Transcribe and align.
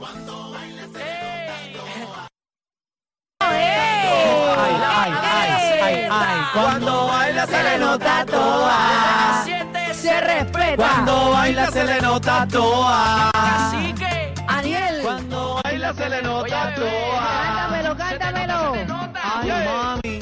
Ay, 0.00 0.14
ay, 4.60 5.12
ay, 5.22 5.50
ay, 5.82 6.08
ay. 6.10 6.38
Cuando 6.54 7.06
baila 7.08 7.46
se 7.46 7.62
le 7.64 7.78
nota 7.78 8.24
toa. 8.26 9.44
Se 9.92 10.20
respeta. 10.20 10.76
Cuando 10.76 11.30
baila 11.30 11.70
se 11.70 11.84
le 11.84 12.00
nota 12.00 12.46
toa. 12.46 13.30
Así 13.34 13.92
que, 13.94 14.34
Aniel, 14.46 15.00
Cuando 15.02 15.60
baila 15.64 15.92
se 15.94 16.08
le 16.08 16.22
nota 16.22 16.74
toa. 16.76 17.28
cántamelo, 17.42 17.96
cántamelo. 17.96 18.72
Ay, 19.20 19.50
mami. 19.66 20.18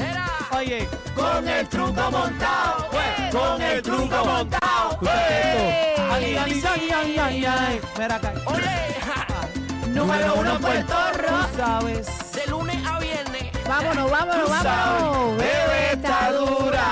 Oye, 0.57 0.89
con 1.15 1.47
el 1.49 1.69
truco 1.69 2.11
montado. 2.11 2.89
Con 3.31 3.61
el 3.63 3.83
truco 3.83 4.25
montado. 4.25 4.99
Esto. 5.03 6.13
Ay, 6.13 6.37
ay, 6.37 6.63
ay, 6.65 6.91
ay, 6.95 7.19
ay, 7.19 7.45
ay. 7.45 7.81
Mira 7.99 8.15
acá. 8.17 8.33
oye, 8.47 8.97
Número 9.97 10.35
uno 10.35 10.59
Puerto 10.61 10.93
Tú 10.95 11.19
Rico. 11.19 11.48
sabes. 11.57 12.07
de 12.34 12.47
lunes 12.51 12.77
a 12.87 12.98
viernes, 13.01 13.45
Vámonos, 13.66 14.11
vámonos, 14.11 14.51
vámonos. 14.51 15.37
bebé 15.39 15.93
está 15.93 16.33
dura. 16.33 16.84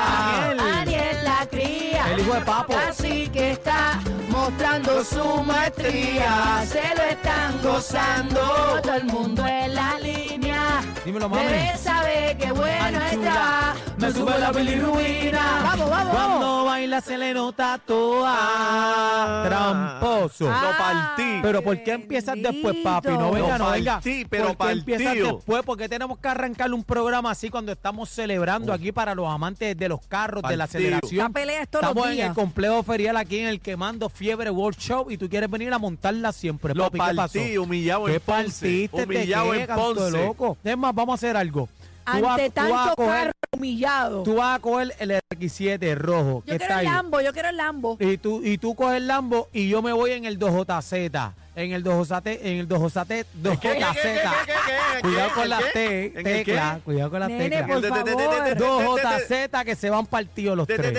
Aniel. 0.51 0.61
Aniel 0.61 1.16
la 1.25 1.47
cría. 1.51 2.12
El 2.12 2.20
hijo 2.20 2.33
de 2.34 2.41
papo. 2.41 2.73
Su 4.83 5.42
maestría. 5.45 6.64
Se 6.66 6.83
lo 6.96 7.02
están 7.05 7.62
gozando. 7.62 8.41
Todo 8.83 8.95
el 8.95 9.05
mundo 9.05 9.47
en 9.47 9.74
la 9.74 9.98
línea. 10.00 10.83
Dímelo, 11.05 11.28
mami. 11.28 11.45
Bebé 11.45 11.73
sabe 11.78 12.37
que 12.41 12.50
bueno 12.50 12.98
Ay, 13.00 13.16
está. 13.19 13.74
me 13.98 14.10
sube 14.12 14.38
la 14.38 14.50
bilirruina. 14.52 15.60
Vamos, 15.62 15.91
vamos, 15.91 16.14
Cuando 16.14 16.38
vamos. 16.41 16.66
baila 16.66 17.00
se 17.00 17.19
le 17.19 17.34
nota 17.34 17.78
toa. 17.87 19.45
Tramposo. 19.47 20.50
Ah, 20.50 20.60
Lo 20.62 20.77
partí. 20.78 21.38
Pero 21.42 21.62
¿por 21.62 21.83
qué 21.83 21.92
empiezas 21.92 22.36
después, 22.41 22.77
papi? 22.83 23.09
No 23.11 23.30
venga, 23.30 23.59
no 23.59 23.70
venga. 23.70 23.92
partí, 23.95 24.25
pero 24.25 24.55
¿Por 24.55 24.66
qué 24.66 24.72
empiezas 24.72 25.14
después? 25.14 25.62
Porque 25.64 25.88
tenemos 25.88 26.19
que 26.19 26.28
arrancar 26.28 26.72
un 26.72 26.83
programa 26.83 27.30
así 27.30 27.50
cuando 27.50 27.70
estamos 27.72 28.08
celebrando 28.11 28.72
aquí 28.72 28.91
para 28.92 29.14
los 29.14 29.28
amantes 29.28 29.77
de 29.77 29.89
los 29.89 30.00
carros, 30.06 30.42
de 30.42 30.56
la 30.56 30.64
aceleración. 30.64 31.19
La 31.25 31.28
pelea 31.28 31.62
es 31.62 31.69
todos 31.69 31.84
Estamos 31.84 32.06
los 32.06 32.17
en 32.17 32.25
el 32.27 32.33
complejo 32.34 32.83
ferial 32.83 33.17
aquí 33.19 33.39
en 33.41 33.48
el 33.48 33.61
Quemando 33.61 34.08
Fiebre 34.08 34.50
World 34.50 34.64
Show 34.73 35.11
y 35.11 35.19
tú 35.19 35.29
quieres 35.29 35.51
venir 35.51 35.73
a 35.73 35.79
montarla 35.79 36.33
siempre, 36.33 36.75
Lo 36.75 36.84
papi. 36.84 36.98
¿Qué 36.98 37.15
pasó? 37.17 37.39
partí, 37.39 37.59
humillado 37.59 38.05
¿Qué 38.07 38.15
en 38.15 38.20
Ponce. 38.20 38.43
partiste? 38.45 38.97
¿De 38.97 39.05
Humillado 39.05 39.51
qué, 39.53 39.61
en 39.61 39.67
canto 39.67 39.95
de 39.95 40.01
Ponce. 40.11 40.27
loco? 40.27 40.59
Es 40.65 40.77
más, 40.79 40.95
vamos 40.95 41.12
a 41.12 41.15
hacer 41.17 41.37
algo. 41.37 41.69
Tú 42.07 42.20
vas- 42.20 42.39
Ante 42.39 42.51
tú 42.51 42.61
vas 42.61 42.70
a 42.73 42.75
tanto 42.87 43.03
coger- 43.03 43.09
carro 43.09 43.33
humillado. 43.53 44.23
Tú 44.25 44.35
vas 44.37 44.57
a 44.57 44.61
coger 44.61 44.95
el 44.98 45.11
X7 45.31 45.95
rojo 45.95 46.42
que 46.45 46.51
Yo 46.51 46.55
está 46.57 46.67
quiero 46.67 46.81
el 46.81 46.87
ahí. 46.87 46.92
Lambo, 46.95 47.20
yo 47.23 47.33
quiero 47.33 47.48
el 47.48 47.57
Lambo. 47.57 47.97
Y 48.01 48.19
tú, 48.19 48.42
y 48.45 48.59
tú 48.59 48.75
coges 48.75 48.97
el 48.98 49.07
Lambo 49.07 49.48
y 49.53 49.69
yo 49.69 49.81
me 49.81 49.92
voy 49.92 50.11
en 50.12 50.25
el 50.27 50.39
2JZ. 50.39 51.33
En 51.56 51.72
el 51.72 51.84
2JZ, 51.84 52.38
en 52.42 52.58
el 52.58 52.69
2JZ, 52.69 53.27
2JZ. 53.41 55.00
Cuidado 55.02 55.30
con 55.34 55.48
las 55.48 55.72
T, 55.72 56.06
¿En 56.06 56.16
el 56.16 56.24
teclas. 56.24 56.74
qué? 56.77 56.80
Cuidado 56.83 57.11
con 57.11 57.20
las 57.20 57.28
Nene, 57.28 57.48
teclas. 57.48 57.69
por 57.69 57.80
De- 57.80 57.88
de- 57.91 57.94
de- 57.94 58.05
de- 58.05 58.24
favor. 58.24 58.44
de- 58.44 58.55
de- 58.55 58.61
2JZ 58.61 59.64
que 59.64 59.77
se 59.77 59.91
van 59.91 60.06
partidos 60.06 60.56
los 60.56 60.66
tres. 60.66 60.92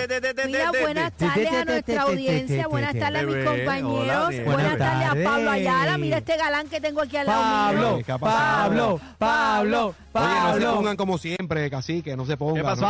Mira, 0.46 0.70
buenas 0.80 1.12
de- 1.18 1.26
tardes 1.26 1.50
de- 1.50 1.56
a 1.58 1.64
nuestra 1.66 2.02
audiencia, 2.02 2.68
buenas 2.68 2.94
de- 2.94 3.00
tardes 3.00 3.22
a 3.22 3.26
mis 3.26 3.44
compañeros, 3.44 4.44
buenas 4.46 4.78
tardes 4.78 5.08
a 5.08 5.30
Pablo. 5.30 5.50
Ayala, 5.50 5.98
mira 5.98 6.18
este 6.18 6.36
galán 6.38 6.68
que 6.68 6.80
tengo 6.80 7.02
aquí 7.02 7.16
al 7.18 7.26
lado 7.26 7.42
Pablo. 7.42 7.98
¿Qué? 7.98 8.12
Pablo, 8.18 9.00
Pablo, 9.18 9.86
Oye, 9.86 9.94
no 10.24 10.30
se 10.54 10.60
Pablo. 10.62 10.74
pongan 10.76 10.96
como 10.96 11.18
siempre, 11.18 11.68
cacique, 11.68 12.16
no 12.16 12.24
se 12.24 12.38
pongan. 12.38 12.56
¿Qué 12.56 12.62
pasó? 12.62 12.80
no 12.80 12.88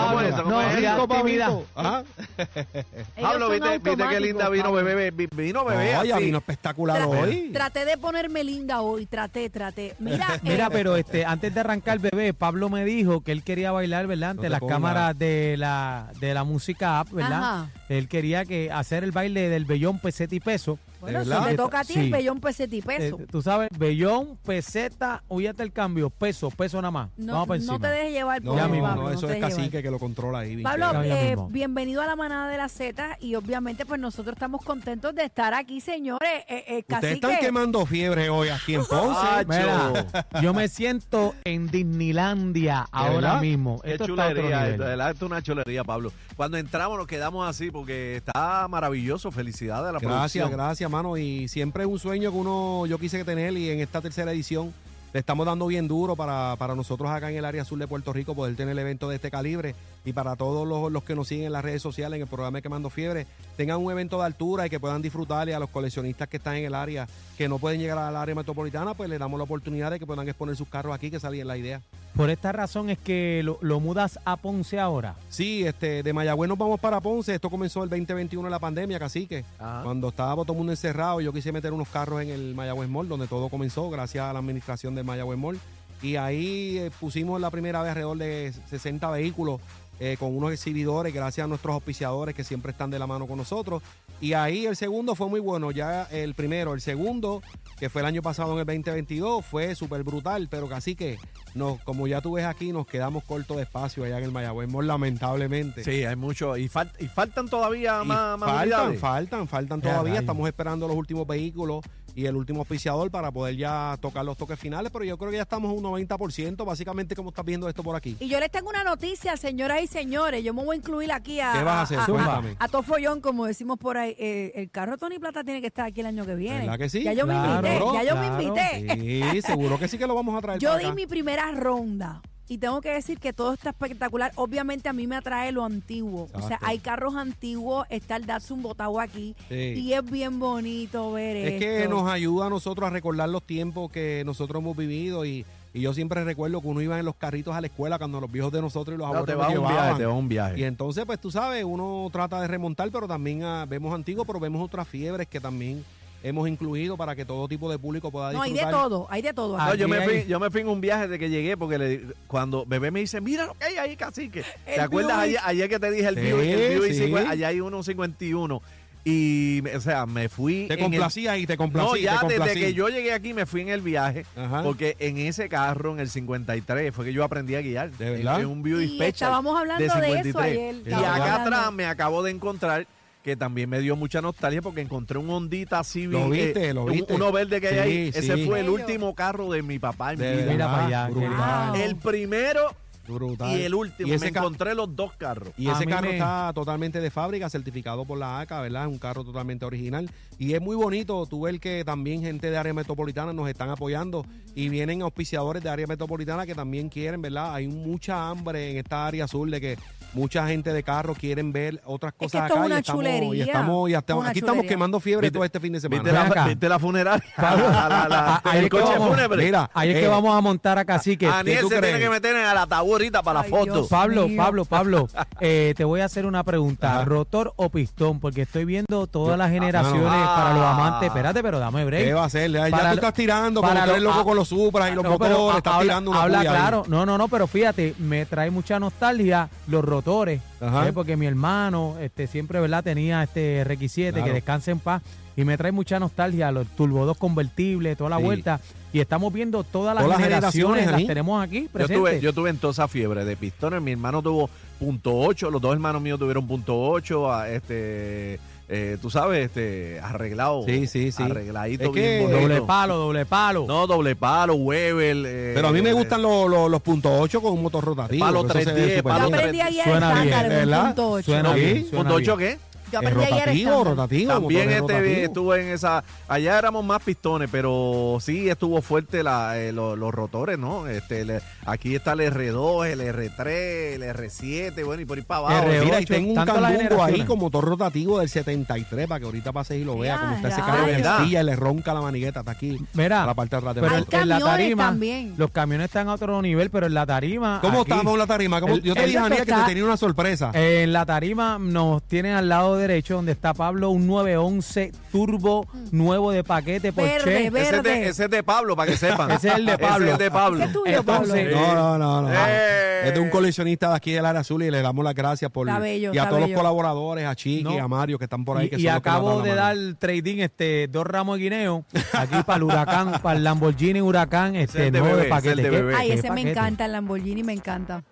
Pablo, 3.20 3.50
viste, 3.50 3.78
viste 3.78 4.04
qué 4.08 4.20
linda 4.20 4.48
vino 4.48 4.64
Pablo. 4.64 4.84
bebé, 4.84 5.10
vi- 5.10 5.28
vino 5.32 5.64
bebé. 5.64 5.96
Oye, 5.96 6.14
vino 6.20 6.38
espectacular 6.38 7.02
hoy. 7.02 7.50
Traté 7.56 7.86
de 7.86 7.96
ponerme 7.96 8.44
linda 8.44 8.82
hoy, 8.82 9.06
traté, 9.06 9.48
traté. 9.48 9.96
Mira, 9.98 10.38
Mira, 10.42 10.66
eh, 10.66 10.70
pero 10.70 10.94
este, 10.94 11.24
antes 11.24 11.54
de 11.54 11.60
arrancar, 11.60 11.98
bebé, 11.98 12.34
Pablo 12.34 12.68
me 12.68 12.84
dijo 12.84 13.22
que 13.22 13.32
él 13.32 13.42
quería 13.42 13.72
bailar, 13.72 14.06
¿verdad? 14.06 14.32
Ante 14.32 14.42
te 14.42 14.48
las 14.50 14.60
cámaras 14.60 15.18
de 15.18 15.56
la, 15.56 16.12
de 16.20 16.34
la 16.34 16.44
música 16.44 17.00
app, 17.00 17.10
¿verdad? 17.12 17.38
Ajá. 17.38 17.70
Él 17.88 18.08
quería 18.08 18.44
que 18.44 18.70
hacer 18.70 19.04
el 19.04 19.12
baile 19.12 19.48
del 19.48 19.64
bellón, 19.64 20.00
peseta 20.00 20.34
y 20.34 20.40
peso. 20.40 20.78
Bueno, 21.00 21.24
¿de 21.24 21.24
si 21.24 21.44
te 21.44 21.54
toca 21.56 21.80
a 21.80 21.84
ti 21.84 21.92
Sí. 21.94 22.00
el 22.00 22.10
bellón 22.10 22.40
peseta 22.40 22.74
y 22.74 22.78
Eh, 22.78 22.82
peso. 22.82 23.18
tú 23.30 23.42
sabes, 23.42 23.68
bellón, 23.78 24.36
peseta, 24.44 25.22
huyate 25.28 25.62
el 25.62 25.72
cambio, 25.72 26.10
peso, 26.10 26.50
peso 26.50 26.80
nada 26.82 26.90
más. 26.90 27.10
No, 27.16 27.32
Vamos 27.34 27.48
para 27.48 27.56
encima. 27.56 27.72
no 27.74 27.80
te 27.80 27.86
dejes 27.88 28.12
llevar 28.12 28.42
No, 28.42 28.50
por 28.52 28.58
Ya 28.60 28.66
no, 28.66 28.72
mismo. 28.72 28.86
Pablo, 28.88 29.02
no, 29.02 29.08
no 29.08 29.14
eso 29.14 29.26
te 29.26 29.32
es 29.34 29.40
dejes 29.40 29.48
llevar. 29.48 29.64
cacique 29.70 29.82
que 29.82 29.90
lo 29.90 29.98
controla 29.98 30.38
ahí. 30.40 30.62
Pablo, 30.62 30.92
Ya, 30.92 31.04
ya 31.04 31.20
eh, 31.22 31.28
mismo. 31.30 31.48
bienvenido 31.48 32.02
a 32.02 32.06
la 32.06 32.16
manada 32.16 32.48
de 32.50 32.56
la 32.56 32.68
Z 32.68 33.16
y 33.20 33.34
obviamente 33.34 33.84
pues 33.86 34.00
nosotros 34.00 34.34
estamos 34.34 34.62
contentos 34.62 35.14
de 35.14 35.24
estar 35.24 35.54
aquí, 35.54 35.80
señores. 35.80 36.28
Eh, 36.48 36.64
eh, 36.68 36.84
Ustedes 36.88 37.14
están 37.14 37.30
cacique, 37.30 37.46
quemando 37.46 37.84
fiebre 37.86 38.28
hoy 38.30 38.48
aquí 38.48 38.74
en 38.74 38.84
Ponce. 38.84 39.20
Ah, 39.26 39.42
Mira, 39.46 40.06
yo 40.42 40.54
me 40.54 40.68
siento 40.68 41.34
en 41.44 41.66
Disneylandia 41.68 42.86
ahora 42.92 43.14
verdad? 43.34 43.40
mismo. 43.40 43.80
Qué 43.82 43.92
Esto 43.92 44.04
está 44.04 44.24
a 44.24 44.26
otro 44.28 44.36
chulería, 44.42 44.68
esto, 44.70 45.10
es 45.10 45.22
una 45.22 45.42
chulería, 45.42 45.84
Pablo. 45.84 46.12
Cuando 46.36 46.56
entramos 46.56 46.98
nos 46.98 47.06
quedamos 47.06 47.48
así 47.48 47.70
porque 47.70 48.16
está 48.16 48.66
maravilloso. 48.68 49.30
Felicidades 49.30 49.88
a 49.88 49.92
la 49.92 49.98
Gracias, 49.98 50.08
producción. 50.08 50.50
gracias, 50.52 50.85
mano. 50.88 51.16
Y 51.16 51.48
siempre 51.48 51.84
es 51.84 51.88
un 51.88 51.98
sueño 51.98 52.30
que 52.30 52.36
uno 52.38 52.86
yo 52.86 52.98
quise 52.98 53.24
tener 53.24 53.56
y 53.56 53.70
en 53.70 53.80
esta 53.80 54.00
tercera 54.00 54.32
edición 54.32 54.72
le 55.12 55.20
estamos 55.20 55.46
dando 55.46 55.66
bien 55.66 55.88
duro 55.88 56.16
para, 56.16 56.56
para 56.58 56.74
nosotros 56.74 57.10
acá 57.10 57.30
en 57.30 57.36
el 57.36 57.44
área 57.44 57.64
sur 57.64 57.78
de 57.78 57.88
Puerto 57.88 58.12
Rico 58.12 58.34
poder 58.34 58.54
tener 58.56 58.72
el 58.72 58.78
evento 58.78 59.08
de 59.08 59.16
este 59.16 59.30
calibre 59.30 59.74
y 60.06 60.12
para 60.12 60.36
todos 60.36 60.66
los, 60.66 60.90
los 60.90 61.02
que 61.02 61.14
nos 61.14 61.28
siguen 61.28 61.46
en 61.46 61.52
las 61.52 61.64
redes 61.64 61.82
sociales 61.82 62.16
en 62.16 62.22
el 62.22 62.28
programa 62.28 62.58
de 62.58 62.62
Quemando 62.62 62.88
Fiebre 62.88 63.26
tengan 63.56 63.84
un 63.84 63.90
evento 63.90 64.18
de 64.18 64.24
altura 64.24 64.66
y 64.66 64.70
que 64.70 64.80
puedan 64.80 65.02
disfrutarle 65.02 65.54
a 65.54 65.58
los 65.58 65.68
coleccionistas 65.68 66.28
que 66.28 66.36
están 66.38 66.56
en 66.56 66.64
el 66.64 66.74
área 66.74 67.08
que 67.36 67.48
no 67.48 67.58
pueden 67.58 67.80
llegar 67.80 67.98
al 67.98 68.16
área 68.16 68.34
metropolitana 68.34 68.94
pues 68.94 69.10
le 69.10 69.18
damos 69.18 69.36
la 69.36 69.44
oportunidad 69.44 69.90
de 69.90 69.98
que 69.98 70.06
puedan 70.06 70.26
exponer 70.26 70.56
sus 70.56 70.68
carros 70.68 70.94
aquí 70.94 71.10
que 71.10 71.18
salía 71.18 71.44
la 71.44 71.58
idea. 71.58 71.82
Por 72.14 72.30
esta 72.30 72.52
razón 72.52 72.88
es 72.88 72.98
que 72.98 73.42
lo, 73.44 73.58
lo 73.60 73.78
mudas 73.78 74.18
a 74.24 74.36
Ponce 74.36 74.78
ahora. 74.78 75.16
Sí, 75.28 75.66
este, 75.66 76.02
de 76.02 76.12
Mayagüez 76.14 76.48
nos 76.48 76.56
vamos 76.56 76.80
para 76.80 76.98
Ponce. 77.00 77.34
Esto 77.34 77.50
comenzó 77.50 77.84
el 77.84 77.90
2021 77.90 78.46
en 78.46 78.50
la 78.50 78.58
pandemia, 78.58 78.98
cacique. 78.98 79.44
Ajá. 79.58 79.82
Cuando 79.82 80.08
estaba 80.08 80.42
todo 80.44 80.52
el 80.52 80.58
mundo 80.58 80.72
encerrado, 80.72 81.20
yo 81.20 81.30
quise 81.32 81.52
meter 81.52 81.74
unos 81.74 81.88
carros 81.88 82.22
en 82.22 82.30
el 82.30 82.54
Mayagüez 82.54 82.88
Mall, 82.88 83.08
donde 83.08 83.26
todo 83.26 83.50
comenzó, 83.50 83.90
gracias 83.90 84.24
a 84.24 84.32
la 84.32 84.38
administración 84.38 84.94
del 84.94 85.04
Mayagüez 85.04 85.38
Mall. 85.38 85.58
Y 86.02 86.16
ahí 86.16 86.78
eh, 86.78 86.90
pusimos 87.00 87.40
la 87.40 87.50
primera 87.50 87.82
vez 87.82 87.90
alrededor 87.90 88.18
de 88.18 88.52
60 88.70 89.10
vehículos 89.10 89.60
eh, 90.00 90.16
con 90.18 90.36
unos 90.36 90.52
exhibidores, 90.52 91.12
gracias 91.14 91.44
a 91.44 91.48
nuestros 91.48 91.74
auspiciadores 91.74 92.34
que 92.34 92.44
siempre 92.44 92.72
están 92.72 92.90
de 92.90 92.98
la 92.98 93.06
mano 93.06 93.26
con 93.26 93.38
nosotros. 93.38 93.82
Y 94.20 94.32
ahí 94.32 94.66
el 94.66 94.76
segundo 94.76 95.14
fue 95.14 95.28
muy 95.28 95.40
bueno, 95.40 95.70
ya 95.70 96.04
el 96.04 96.34
primero, 96.34 96.72
el 96.74 96.80
segundo, 96.80 97.42
que 97.78 97.90
fue 97.90 98.00
el 98.02 98.06
año 98.06 98.22
pasado 98.22 98.52
en 98.54 98.58
el 98.60 98.64
2022, 98.66 99.44
fue 99.44 99.74
súper 99.74 100.02
brutal, 100.04 100.48
pero 100.50 100.68
casi 100.68 100.94
que, 100.94 101.18
nos, 101.54 101.80
como 101.82 102.06
ya 102.06 102.20
tú 102.22 102.32
ves 102.32 102.46
aquí, 102.46 102.72
nos 102.72 102.86
quedamos 102.86 103.24
cortos 103.24 103.56
de 103.58 103.64
espacio 103.64 104.04
allá 104.04 104.18
en 104.18 104.24
el 104.24 104.32
Mayagüez 104.32 104.68
lamentablemente. 104.72 105.84
Sí, 105.84 106.04
hay 106.04 106.16
mucho. 106.16 106.56
Y, 106.56 106.68
fal- 106.68 106.90
y 106.98 107.06
faltan 107.08 107.48
todavía 107.48 108.00
Y 108.02 108.06
más, 108.06 108.38
más 108.38 108.50
faltan, 108.50 108.96
faltan, 108.98 109.48
faltan 109.48 109.80
todavía. 109.80 110.20
Estamos 110.20 110.46
esperando 110.48 110.88
los 110.88 110.96
últimos 110.96 111.26
vehículos 111.26 111.84
y 112.16 112.24
el 112.24 112.34
último 112.34 112.60
auspiciador 112.60 113.10
para 113.10 113.30
poder 113.30 113.56
ya 113.56 113.98
tocar 114.00 114.24
los 114.24 114.38
toques 114.38 114.58
finales, 114.58 114.90
pero 114.90 115.04
yo 115.04 115.18
creo 115.18 115.30
que 115.30 115.36
ya 115.36 115.42
estamos 115.42 115.70
un 115.70 115.84
90%, 115.84 116.64
básicamente 116.64 117.14
como 117.14 117.28
estás 117.28 117.44
viendo 117.44 117.68
esto 117.68 117.82
por 117.82 117.94
aquí. 117.94 118.16
Y 118.18 118.28
yo 118.28 118.40
les 118.40 118.50
tengo 118.50 118.70
una 118.70 118.82
noticia, 118.84 119.36
señoras 119.36 119.82
y 119.82 119.86
señores. 119.86 120.42
Yo 120.42 120.54
me 120.54 120.64
voy 120.64 120.76
a 120.76 120.78
incluir 120.78 121.12
aquí 121.12 121.40
a. 121.40 121.52
¿Qué 121.52 121.62
vas 121.62 121.76
a 121.76 121.82
hacer? 121.82 121.98
A, 122.00 122.06
Cuéntame. 122.06 122.56
a 122.58 122.68
Tofollón, 122.68 123.20
como 123.20 123.44
decimos 123.44 123.78
por 123.78 123.98
ahí. 123.98 124.16
Eh, 124.18 124.52
el 124.54 124.70
carro 124.70 124.96
Tony 124.96 125.18
Plata 125.18 125.44
tiene 125.44 125.60
que 125.60 125.66
estar 125.66 125.84
aquí 125.86 126.00
el 126.00 126.06
año 126.06 126.24
que 126.24 126.34
viene. 126.34 126.60
¿Verdad 126.60 126.78
que 126.78 126.88
sí? 126.88 127.02
Ya 127.02 127.12
yo 127.12 127.26
me 127.26 127.34
invité, 127.34 127.80
ya 127.92 128.02
yo 128.02 128.16
me 128.16 128.26
invité. 128.28 129.32
Sí, 129.32 129.42
seguro 129.42 129.78
que 129.78 129.86
sí 129.86 129.98
que 129.98 130.06
lo 130.06 130.14
vamos 130.14 130.34
a 130.36 130.40
traer 130.40 130.58
Yo 130.58 130.70
para 130.70 130.78
di 130.80 130.86
acá. 130.86 130.94
mi 130.94 131.06
primera 131.06 131.50
ronda. 131.52 132.22
Y 132.48 132.58
tengo 132.58 132.80
que 132.80 132.90
decir 132.90 133.18
que 133.18 133.32
todo 133.32 133.52
está 133.54 133.70
espectacular. 133.70 134.30
Obviamente 134.36 134.88
a 134.88 134.92
mí 134.92 135.06
me 135.06 135.16
atrae 135.16 135.50
lo 135.52 135.64
antiguo. 135.64 136.28
O 136.32 136.42
sea, 136.46 136.58
hay 136.62 136.78
carros 136.78 137.16
antiguos, 137.16 137.86
está 137.90 138.16
el 138.16 138.26
Datsun 138.26 138.62
Botagua 138.62 139.02
aquí. 139.02 139.34
Sí. 139.48 139.54
Y 139.76 139.92
es 139.94 140.04
bien 140.08 140.38
bonito 140.38 141.12
ver 141.12 141.36
Es 141.36 141.52
esto. 141.54 141.60
que 141.82 141.88
nos 141.88 142.08
ayuda 142.08 142.46
a 142.46 142.50
nosotros 142.50 142.86
a 142.86 142.90
recordar 142.90 143.28
los 143.28 143.42
tiempos 143.42 143.90
que 143.90 144.22
nosotros 144.24 144.60
hemos 144.62 144.76
vivido 144.76 145.24
y, 145.24 145.44
y 145.74 145.80
yo 145.80 145.92
siempre 145.92 146.22
recuerdo 146.24 146.60
que 146.62 146.68
uno 146.68 146.80
iba 146.80 146.98
en 146.98 147.04
los 147.04 147.16
carritos 147.16 147.54
a 147.54 147.60
la 147.60 147.66
escuela 147.66 147.98
cuando 147.98 148.20
los 148.20 148.30
viejos 148.30 148.52
de 148.52 148.62
nosotros 148.62 148.94
y 148.94 148.98
los 148.98 149.08
No, 149.08 149.16
abuelos 149.18 149.26
te 149.26 149.32
nos 149.32 149.40
vas 149.40 149.46
a 149.48 149.50
un 149.50 149.56
llevaban. 149.56 149.76
viaje, 149.84 149.98
te 149.98 150.06
vas 150.06 150.14
a 150.14 150.18
un 150.18 150.24
Y 150.24 150.28
viaje. 150.28 150.66
entonces, 150.66 151.04
pues 151.04 151.20
tú 151.20 151.30
sabes, 151.32 151.64
uno 151.64 152.08
trata 152.12 152.40
de 152.40 152.46
remontar, 152.48 152.88
pero 152.92 153.08
también 153.08 153.42
ah, 153.42 153.66
vemos 153.68 153.92
antiguos, 153.92 154.24
pero 154.26 154.38
vemos 154.40 154.62
otras 154.64 154.86
fiebres 154.86 155.26
que 155.26 155.40
también 155.40 155.84
hemos 156.22 156.48
incluido 156.48 156.96
para 156.96 157.14
que 157.14 157.24
todo 157.24 157.46
tipo 157.48 157.70
de 157.70 157.78
público 157.78 158.10
pueda 158.10 158.32
No, 158.32 158.42
hay 158.42 158.52
disfrutar. 158.52 158.74
de 158.74 158.80
todo, 158.88 159.06
hay 159.10 159.22
de 159.22 159.32
todo. 159.32 159.56
Ah, 159.58 159.68
No, 159.68 159.74
yo 159.74 159.88
me, 159.88 160.00
fui, 160.02 160.24
yo 160.26 160.40
me 160.40 160.50
fui 160.50 160.60
en 160.62 160.68
un 160.68 160.80
viaje 160.80 161.08
de 161.08 161.18
que 161.18 161.30
llegué 161.30 161.56
porque 161.56 161.78
le, 161.78 162.02
cuando 162.26 162.64
bebé 162.66 162.90
me 162.90 163.00
dice, 163.00 163.20
mira 163.20 163.46
lo 163.46 163.54
que 163.54 163.64
hay 163.64 163.76
ahí, 163.76 163.96
cacique. 163.96 164.44
¿Te 164.64 164.80
acuerdas 164.80 165.18
ayer, 165.18 165.38
ayer 165.44 165.68
que 165.68 165.78
te 165.78 165.90
dije 165.90 166.08
el 166.08 166.14
Sí, 166.16 166.32
Buick? 166.32 166.48
El 166.50 166.78
Buick 166.78 166.92
sí. 166.92 166.98
50, 167.04 167.30
allá 167.30 167.48
hay 167.48 167.60
uno 167.60 167.82
51. 167.82 168.62
Y, 169.08 169.62
o 169.68 169.80
sea, 169.80 170.04
me 170.04 170.28
fui. 170.28 170.66
Te 170.66 170.74
en 170.74 170.80
el- 170.80 170.84
complacía 170.86 171.38
y 171.38 171.46
te 171.46 171.56
complacía. 171.56 171.90
No, 171.90 171.96
ya 171.96 172.26
te 172.26 172.40
desde 172.40 172.54
que 172.58 172.74
yo 172.74 172.88
llegué 172.88 173.12
aquí 173.12 173.32
me 173.34 173.46
fui 173.46 173.60
en 173.60 173.68
el 173.68 173.80
viaje. 173.80 174.26
Ajá. 174.34 174.64
Porque 174.64 174.96
en 174.98 175.18
ese 175.18 175.48
carro, 175.48 175.92
en 175.92 176.00
el 176.00 176.10
53, 176.10 176.92
fue 176.92 177.04
que 177.04 177.12
yo 177.12 177.22
aprendí 177.22 177.54
a 177.54 177.60
guiar. 177.60 177.92
¿De 177.92 178.10
verdad? 178.10 178.40
En, 178.40 178.46
un 178.46 178.62
Buick 178.62 178.90
Y 178.90 179.02
estábamos 179.04 179.56
hablando 179.56 179.84
de 179.84 180.18
eso 180.28 180.38
ayer. 180.40 180.74
Y 180.84 180.92
acá 180.92 181.14
hablando. 181.14 181.56
atrás 181.56 181.72
me 181.72 181.86
acabo 181.86 182.24
de 182.24 182.32
encontrar 182.32 182.88
que 183.26 183.36
también 183.36 183.68
me 183.68 183.80
dio 183.80 183.96
mucha 183.96 184.22
nostalgia 184.22 184.62
porque 184.62 184.80
encontré 184.80 185.18
un 185.18 185.28
Hondita 185.28 185.82
Civic. 185.82 186.12
Lo 186.12 186.32
eh, 186.32 186.44
viste, 186.44 186.72
lo 186.72 186.84
un- 186.84 186.92
viste. 186.92 187.12
Uno 187.12 187.32
verde 187.32 187.60
que 187.60 187.66
hay 187.66 187.74
Sí, 187.74 187.80
ahí. 187.80 188.08
Ese 188.14 188.46
fue 188.46 188.60
el 188.60 188.68
último 188.68 189.16
carro 189.16 189.50
de 189.50 189.64
mi 189.64 189.80
papá 189.80 190.12
en 190.12 190.20
De 190.20 190.36
vida. 190.36 190.52
Mira 190.52 190.66
para 190.70 190.86
allá, 190.86 191.72
El 191.84 191.96
primero 191.96 192.72
brutal. 193.06 193.50
y 193.58 193.62
el 193.62 193.74
último. 193.74 194.08
Y 194.08 194.12
ese 194.12 194.30
me 194.30 194.38
encontré 194.38 194.74
los 194.74 194.94
dos 194.94 195.12
carros. 195.16 195.50
Y 195.56 195.68
ese 195.68 195.86
carro 195.86 196.08
me- 196.08 196.14
está 196.14 196.52
totalmente 196.54 197.00
de 197.00 197.10
fábrica, 197.10 197.48
certificado 197.50 198.04
por 198.04 198.18
la 198.18 198.40
ACA, 198.40 198.60
¿verdad? 198.60 198.82
Es 198.86 198.88
un 198.88 198.98
carro 198.98 199.24
totalmente 199.24 199.64
original. 199.64 200.10
Y 200.38 200.52
es 200.54 200.60
muy 200.60 200.76
bonito 200.76 201.24
tú 201.26 201.42
ver 201.42 201.58
que 201.60 201.82
también 201.84 202.20
gente 202.22 202.50
de 202.50 202.56
área 202.58 202.74
metropolitana 202.74 203.32
nos 203.32 203.48
están 203.48 203.70
apoyando 203.70 204.26
y 204.54 204.68
vienen 204.68 205.02
auspiciadores 205.02 205.62
de 205.62 205.70
área 205.70 205.86
metropolitana 205.86 206.44
que 206.46 206.54
también 206.54 206.88
quieren, 206.88 207.22
¿verdad? 207.22 207.54
Hay 207.54 207.68
mucha 207.68 208.28
hambre 208.28 208.70
en 208.72 208.76
esta 208.78 209.06
área 209.06 209.24
azul 209.24 209.50
de 209.50 209.60
que 209.60 209.78
mucha 210.12 210.46
gente 210.48 210.72
de 210.72 210.82
carro 210.82 211.14
quieren 211.14 211.52
ver 211.52 211.80
otras 211.84 212.12
que 212.14 212.26
cosas 212.26 212.46
es 212.46 212.50
acá. 212.50 212.64
una 212.64 212.76
y 212.76 212.80
estamos, 212.80 213.04
y 213.36 213.40
estamos, 213.40 213.90
y 213.90 213.94
hasta- 213.94 214.14
Una 214.14 214.28
aquí 214.30 214.38
estamos 214.38 214.64
quemando 214.66 214.98
fiebre 215.00 215.26
¿Viste- 215.28 215.34
todo 215.34 215.44
este 215.44 215.60
fin 215.60 215.72
de 215.74 215.80
semana. 215.80 216.02
¿Viste 216.02 216.34
la, 216.34 216.46
viste 216.46 216.68
la 216.68 216.78
funeraria? 216.78 217.24
La- 217.36 218.42
la- 218.44 218.58
el 218.58 218.68
coche 218.70 218.84
vamos- 218.84 219.08
fúnebre. 219.10 219.44
Mira, 219.44 219.70
Ahí 219.74 219.90
es 219.90 219.96
eh, 219.96 220.00
que 220.00 220.08
vamos 220.08 220.36
a 220.36 220.40
montar 220.40 220.78
a 220.78 220.84
Cacique. 220.84 221.26
Aniel 221.26 221.60
se 221.62 221.68
crees? 221.68 221.82
tiene 221.82 221.98
que 221.98 222.10
meter 222.10 222.34
en 222.36 222.42
el 222.42 222.56
ataúd 222.56 222.95
ahorita 222.96 223.22
para 223.22 223.40
la 223.40 223.44
Ay, 223.44 223.50
foto. 223.50 223.72
Dios. 223.72 223.88
Pablo, 223.88 224.28
mío. 224.28 224.36
Pablo, 224.36 224.64
Pablo, 224.64 225.08
eh, 225.40 225.74
te 225.76 225.84
voy 225.84 226.00
a 226.00 226.04
hacer 226.06 226.26
una 226.26 226.42
pregunta. 226.44 226.96
Ajá. 226.96 227.04
¿Rotor 227.04 227.52
o 227.56 227.70
pistón? 227.70 228.20
Porque 228.20 228.42
estoy 228.42 228.64
viendo 228.64 229.06
todas 229.06 229.38
las 229.38 229.50
generaciones 229.50 230.02
Ah. 230.10 230.34
para 230.36 230.54
los 230.54 230.64
amantes. 230.64 231.08
Espérate, 231.08 231.42
pero 231.42 231.58
dame 231.58 231.84
break. 231.84 232.04
¿Qué 232.04 232.14
va 232.14 232.22
a 232.22 232.26
hacer? 232.26 232.50
Ya 232.50 232.68
Para 232.70 232.90
tú 232.90 232.94
estás 232.96 233.14
tirando, 233.14 233.60
para 233.60 233.80
como 233.80 233.92
eres 233.92 234.02
loco 234.02 234.18
ah, 234.20 234.24
con 234.24 234.36
los 234.36 234.48
Supras 234.48 234.90
y 234.90 234.94
los 234.94 235.04
No, 235.04 235.18
pero 235.18 235.36
motores, 235.38 235.56
estás 235.58 235.72
habla, 235.74 235.82
tirando 235.84 236.10
una 236.10 236.22
habla 236.22 236.40
ahí. 236.40 236.46
claro. 236.46 236.84
No, 236.88 237.06
no, 237.06 237.18
no, 237.18 237.28
pero 237.28 237.46
fíjate, 237.46 237.94
me 237.98 238.26
trae 238.26 238.50
mucha 238.50 238.78
nostalgia 238.78 239.48
los 239.66 239.84
rotores. 239.84 240.40
Ajá. 240.60 240.88
¿eh? 240.88 240.92
Porque 240.92 241.16
mi 241.16 241.26
hermano 241.26 241.96
este, 242.00 242.26
siempre 242.26 242.60
¿verdad? 242.60 242.82
tenía 242.82 243.22
este 243.22 243.62
requisite, 243.64 244.12
Claro. 244.12 244.26
que 244.26 244.32
descanse 244.32 244.70
en 244.70 244.78
paz. 244.78 245.02
Y 245.36 245.44
me 245.44 245.56
trae 245.58 245.70
mucha 245.70 246.00
nostalgia 246.00 246.50
los 246.50 246.66
Turbo 246.68 247.04
2 247.04 247.16
convertibles, 247.18 247.96
toda 247.98 248.10
la 248.10 248.16
Sí. 248.18 248.22
vuelta. 248.22 248.60
Y 248.92 249.00
estamos 249.00 249.30
viendo 249.32 249.62
todas 249.64 249.94
las 249.94 250.04
Todas 250.04 250.18
las 250.18 250.26
generaciones, 250.26 250.80
generaciones 250.80 251.00
las 251.02 251.06
tenemos 251.08 251.44
aquí 251.44 251.62
Yo 251.64 251.68
presentes. 251.70 251.96
tuve, 251.98 252.20
yo 252.20 252.32
tuve 252.32 252.50
en 252.50 252.56
toda 252.56 252.70
esa 252.72 252.88
fiebre 252.88 253.24
de 253.26 253.36
pistones. 253.36 253.82
Mi 253.82 253.92
hermano 253.92 254.22
tuvo 254.22 254.48
punto 254.78 255.12
.8, 255.12 255.50
los 255.50 255.60
dos 255.60 255.72
hermanos 255.74 256.00
míos 256.00 256.18
tuvieron 256.18 256.46
punto 256.46 256.74
.8, 256.80 257.30
a- 257.30 257.50
este, 257.50 258.40
eh, 258.70 258.96
tú 259.02 259.10
sabes, 259.10 259.44
este, 259.46 260.00
arreglado. 260.00 260.62
Sí, 260.64 260.86
sí, 260.86 261.12
sí. 261.12 261.22
Arregladito 261.22 261.84
Es 261.84 261.90
que- 261.90 262.00
bien 262.18 262.22
bonito. 262.30 262.40
doble 262.40 262.62
palo, 262.62 262.96
doble 262.96 263.26
palo. 263.26 263.66
No, 263.68 263.86
doble 263.86 264.16
palo, 264.16 264.54
Weber. 264.54 265.16
eh, 265.26 265.52
Pero 265.54 265.68
a 265.68 265.72
mí 265.72 265.82
me 265.82 265.92
gustan 265.92 266.22
los, 266.22 266.48
los, 266.48 266.70
los 266.70 266.80
puntos 266.80 267.12
8 267.14 267.42
con 267.42 267.52
un 267.52 267.62
motor 267.62 267.84
rotativo. 267.84 268.24
Palo 268.24 268.38
eso 268.40 268.48
se 268.48 268.58
ve 268.58 268.64
310, 268.64 268.96
súper 268.98 269.12
Yo 269.12 269.18
palo 269.18 269.26
bien. 269.26 269.34
aprendí 269.38 269.60
ayer 269.60 269.84
Suena 269.84 270.22
bien, 270.22 270.30
¿verdad? 270.48 270.80
un 270.80 270.86
punto 270.86 271.10
ocho. 271.10 271.24
Suena 271.26 271.42
¿No? 271.50 271.54
bien, 271.54 271.82
¿Punto 271.90 272.04
bien. 272.04 272.12
8 272.30 272.36
qué? 272.38 272.58
Yo 272.92 272.98
aprendí 272.98 273.24
ayer 273.24 273.34
rotativo, 273.38 273.70
estándar. 273.70 273.86
rotativo. 273.96 274.32
También 274.32 274.68
este 274.70 274.80
rotativos. 274.80 275.18
estuve 275.18 275.60
en 275.62 275.68
esa. 275.74 276.04
Allá 276.28 276.58
éramos 276.58 276.84
más 276.84 277.02
pistones, 277.02 277.48
pero 277.50 278.18
sí 278.20 278.48
estuvo 278.48 278.80
fuerte 278.82 279.22
la, 279.22 279.58
eh, 279.58 279.72
lo- 279.72 279.96
los 279.96 280.12
rotores, 280.14 280.58
¿no? 280.58 280.86
Este, 280.86 281.22
el- 281.22 281.40
aquí 281.66 281.94
está 281.94 282.12
el 282.12 282.20
R2, 282.20 282.86
el 282.86 283.00
R3, 283.00 283.94
el 283.94 284.02
R7, 284.02 284.84
bueno, 284.84 285.02
y 285.02 285.04
por 285.04 285.18
ahí 285.18 285.24
para 285.24 285.38
abajo. 285.40 285.66
R8, 285.68 285.84
Mira, 285.84 286.00
y 286.00 286.04
tengo 286.06 286.28
un 286.30 286.34
candungo 286.46 287.02
ahí 287.02 287.22
con 287.24 287.38
motor 287.38 287.64
rotativo 287.64 288.20
del 288.20 288.28
73 288.28 289.06
para 289.06 289.20
que 289.20 289.26
ahorita 289.26 289.52
pases 289.52 289.78
y 289.78 289.84
lo 289.84 289.98
veas 289.98 290.20
como 290.20 290.36
está 290.36 290.48
ese 290.48 290.60
carro 290.60 290.86
de 290.86 290.96
silla 290.96 291.40
y 291.40 291.44
le 291.44 291.56
ronca 291.56 291.94
la 291.94 292.00
manigueta. 292.00 292.40
Está 292.40 292.52
aquí, 292.52 292.78
Mira, 292.94 293.22
a 293.24 293.26
la 293.26 293.34
parte 293.34 293.56
de 293.56 293.58
atrás. 293.58 293.74
de 293.74 293.80
pero 293.80 293.92
nosotros. 293.96 294.22
en 294.22 294.28
la 294.28 294.38
tarima, 294.40 294.84
también. 294.84 295.34
los 295.36 295.50
camiones 295.50 295.86
están 295.86 296.08
a 296.08 296.14
otro 296.14 296.40
nivel, 296.42 296.70
pero 296.70 296.86
en 296.86 296.94
la 296.94 297.06
tarima. 297.06 297.58
¿Cómo 297.60 297.80
aquí, 297.82 297.90
estamos 297.90 298.12
en 298.12 298.18
la 298.18 298.26
tarima? 298.26 298.60
¿Cómo- 298.60 298.74
el- 298.74 298.82
Yo 298.82 298.94
te 298.94 299.00
el- 299.00 299.06
dije, 299.06 299.18
Aniel, 299.18 299.44
que 299.44 299.52
te 299.52 299.62
tenía 299.66 299.84
una 299.84 299.96
sorpresa. 299.96 300.50
En 300.54 300.92
la 300.92 301.04
tarima 301.06 301.58
nos 301.60 302.02
tienen 302.02 302.32
al 302.34 302.48
lado 302.48 302.75
derecho 302.76 303.14
donde 303.16 303.32
está 303.32 303.54
Pablo 303.54 303.90
un 303.90 304.06
911 304.06 304.92
turbo 305.12 305.66
nuevo 305.90 306.30
de 306.32 306.44
paquete 306.44 306.90
Verde, 306.90 307.12
Porsche. 307.20 307.50
verde. 307.50 307.60
Ese 307.62 307.76
es, 307.76 307.82
de, 307.82 308.08
ese 308.08 308.24
es 308.24 308.30
de 308.30 308.42
Pablo, 308.42 308.76
para 308.76 308.90
que 308.90 308.96
sepan. 308.98 309.30
Ese 309.30 309.48
es 309.48 309.54
el 309.54 309.66
de 309.66 309.78
Pablo. 309.78 310.06
Ese 310.06 310.06
es 310.06 310.12
el 310.12 310.18
de 310.18 310.30
Pablo. 310.30 310.56
Ese 310.58 310.66
es 310.66 310.72
tuyo, 310.72 310.98
Entonces, 310.98 311.52
Pablo. 311.54 311.74
No, 311.74 311.98
no, 311.98 312.22
no. 312.22 312.28
no. 312.28 312.34
Eh. 312.36 313.08
Es 313.08 313.14
de 313.14 313.20
un 313.20 313.30
coleccionista 313.30 313.90
de 313.90 313.96
aquí 313.96 314.12
del 314.12 314.24
área 314.26 314.40
azul 314.40 314.62
y 314.62 314.70
le 314.70 314.82
damos 314.82 315.04
las 315.04 315.14
gracias 315.14 315.50
por. 315.50 315.68
Está 315.68 315.78
bello, 315.78 316.12
y 316.12 316.18
a 316.18 316.22
está 316.22 316.28
todos 316.30 316.42
bello. 316.42 316.54
los 316.54 316.60
colaboradores, 316.60 317.26
a 317.26 317.34
Chiqui, 317.36 317.62
No. 317.62 317.82
a 317.82 317.88
Mario 317.88 318.18
que 318.18 318.24
están 318.24 318.44
por 318.44 318.56
ahí. 318.58 318.66
Y, 318.66 318.70
que 318.70 318.76
y 318.76 318.84
son 318.84 318.94
los 318.94 319.02
que 319.02 319.08
nos 319.10 319.16
acabo 319.16 319.36
dan 319.36 319.44
de 319.44 319.54
dar 319.54 319.76
trading 319.98 320.38
este 320.40 320.88
dos 320.88 321.06
ramos 321.06 321.38
de 321.38 321.44
guineo 321.44 321.84
aquí 322.12 322.36
para 322.44 322.56
el 322.56 322.62
huracán, 322.64 323.12
para 323.22 323.36
el 323.38 323.44
Lamborghini 323.44 324.00
Huracán, 324.00 324.56
Ese 324.56 324.64
este 324.64 324.86
es 324.86 324.92
de 324.92 324.98
nuevo 325.00 325.16
de 325.16 325.22
bebé, 325.24 325.36
ese 325.36 325.36
es 325.38 325.42
paquete. 325.54 325.62
de 325.62 325.70
¿Qué- 325.70 325.76
bebé. 325.82 325.94
Ay, 325.96 326.08
qué 326.08 326.14
ese 326.14 326.22
me 326.24 326.28
paquete? 326.30 326.50
encanta, 326.50 326.84
el 326.86 326.92
Lamborghini 326.92 327.42
me 327.44 327.52
encanta. 327.52 328.02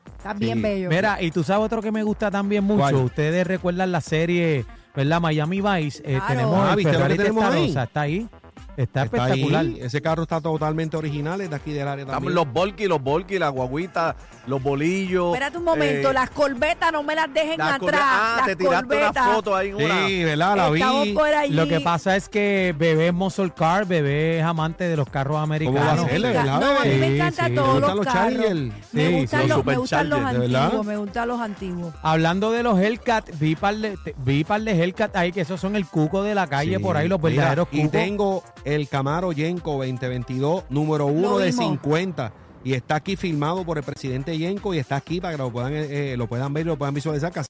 Sí. 0.56 0.60
bello. 0.62 0.88
Mira, 0.90 1.20
y 1.22 1.30
tú 1.30 1.44
sabes 1.44 1.64
otro 1.66 1.80
que 1.82 1.92
me 1.92 2.02
gusta 2.02 2.30
también 2.30 2.64
mucho. 2.64 2.80
¿Cuál? 2.80 2.94
Ustedes 2.96 3.46
recuerdan 3.46 3.92
la 3.92 4.00
serie, 4.00 4.64
¿verdad? 4.96 5.20
Miami 5.20 5.60
Vice. 5.60 6.00
Eh, 6.04 6.14
Claro. 6.16 6.26
tenemos 6.28 6.58
Ah, 6.60 6.70
el 6.70 6.76
¿viste 6.76 6.92
lo 6.92 6.98
Ferrari 6.98 7.16
tenemos 7.16 7.44
ahí? 7.44 7.50
Testarossa, 7.66 7.82
está 7.84 8.00
ahí. 8.00 8.28
Está, 8.76 9.04
Está 9.04 9.18
espectacular. 9.18 9.60
ahí. 9.64 9.78
Ese 9.80 10.02
carro 10.02 10.22
está 10.24 10.40
totalmente 10.40 10.96
original, 10.96 11.40
es 11.40 11.48
de 11.50 11.56
aquí 11.56 11.72
del 11.72 11.86
área 11.86 12.04
también. 12.06 12.34
los 12.34 12.52
volky, 12.52 12.86
los 12.86 13.00
volky, 13.02 13.38
las 13.38 13.52
guaguitas, 13.52 14.16
los 14.46 14.62
bolillos. 14.62 15.28
Espérate 15.32 15.58
un 15.58 15.64
momento, 15.64 16.10
eh, 16.10 16.14
las 16.14 16.30
corbetas 16.30 16.92
no 16.92 17.02
me 17.04 17.14
las 17.14 17.32
dejen 17.32 17.58
las 17.58 17.74
atrás. 17.74 18.00
Ah, 18.02 18.34
las 18.38 18.46
te 18.46 18.56
tiraste 18.56 18.86
una 18.96 19.04
corbetas. 19.06 19.26
foto 19.34 19.54
ahí 19.56 19.68
en 19.68 19.74
una. 19.76 20.06
Sí, 20.08 20.24
¿verdad? 20.24 20.56
La 20.56 20.68
Estamos 20.74 21.04
vi. 21.04 21.12
por 21.14 21.28
allí. 21.28 21.54
Lo 21.54 21.68
que 21.68 21.80
pasa 21.80 22.16
es 22.16 22.28
que 22.28 22.74
bebé 22.76 23.06
es 23.08 23.14
muscle 23.14 23.50
car, 23.56 23.86
bebé 23.86 24.38
es 24.40 24.44
amante 24.44 24.84
de 24.84 24.96
los 24.96 25.08
carros 25.08 25.24
¿Cómo 25.34 25.36
va 25.36 25.40
a 25.40 25.44
americanos. 25.44 26.06
ser? 26.10 26.20
Me 26.20 26.32
¿verdad, 26.32 26.60
no, 26.60 26.78
a 26.80 26.84
mí 26.84 26.94
me 26.96 27.06
encantan 27.14 27.48
Sí, 27.50 27.54
todos 27.54 27.74
¿Te 27.74 27.80
los 27.80 27.94
gustan 27.96 27.96
los 27.96 28.06
carros. 28.06 28.32
Charger? 28.38 28.54
Me 28.92 29.06
Sí, 29.08 29.12
gustan, 29.20 29.42
sí, 29.42 29.48
los, 29.48 29.56
los 29.58 29.66
me 29.66 29.76
gustan 29.76 30.08
los 30.10 30.18
¿de 30.32 30.38
verdad? 30.38 30.62
antiguos, 30.64 30.86
me 30.86 30.96
gustan 30.96 31.28
los 31.28 31.40
antiguos. 31.40 31.94
Hablando 32.02 32.50
de 32.50 32.62
los 32.64 32.78
Hellcat, 32.80 33.30
vi 33.38 33.54
par 33.54 33.76
de, 33.76 33.96
vi 34.18 34.42
par 34.44 34.60
de 34.62 34.72
Hellcat 34.82 35.14
ahí 35.16 35.30
que 35.32 35.42
esos 35.42 35.60
son 35.60 35.76
el 35.76 35.86
cuco 35.86 36.22
de 36.24 36.34
la 36.34 36.46
calle 36.48 36.76
Sí. 36.76 36.82
por 36.82 36.96
ahí, 36.96 37.06
los 37.08 37.20
Mira, 37.22 37.30
verdaderos 37.36 37.68
Y 37.70 37.76
cucos. 37.82 37.92
tengo 37.92 38.42
el 38.64 38.88
Camaro 38.88 39.32
Yenko 39.32 39.72
2022, 39.84 40.64
número 40.70 41.06
uno 41.06 41.38
de 41.38 41.50
vimos. 41.50 41.64
50. 41.66 42.32
Y 42.64 42.72
está 42.72 42.94
aquí 42.96 43.16
filmado 43.16 43.62
por 43.64 43.76
el 43.78 43.84
presidente 43.84 44.36
Yenko 44.38 44.72
y 44.74 44.78
está 44.78 44.96
aquí 44.96 45.20
para 45.20 45.32
que 45.34 45.38
lo 45.42 45.50
puedan, 45.50 45.72
eh, 45.74 46.12
eh, 46.12 46.16
lo 46.16 46.26
puedan 46.26 46.52
ver 46.54 46.64
y 46.64 46.68
lo 46.68 46.76
puedan 46.78 46.94
visualizar. 46.94 47.30
casi 47.30 47.46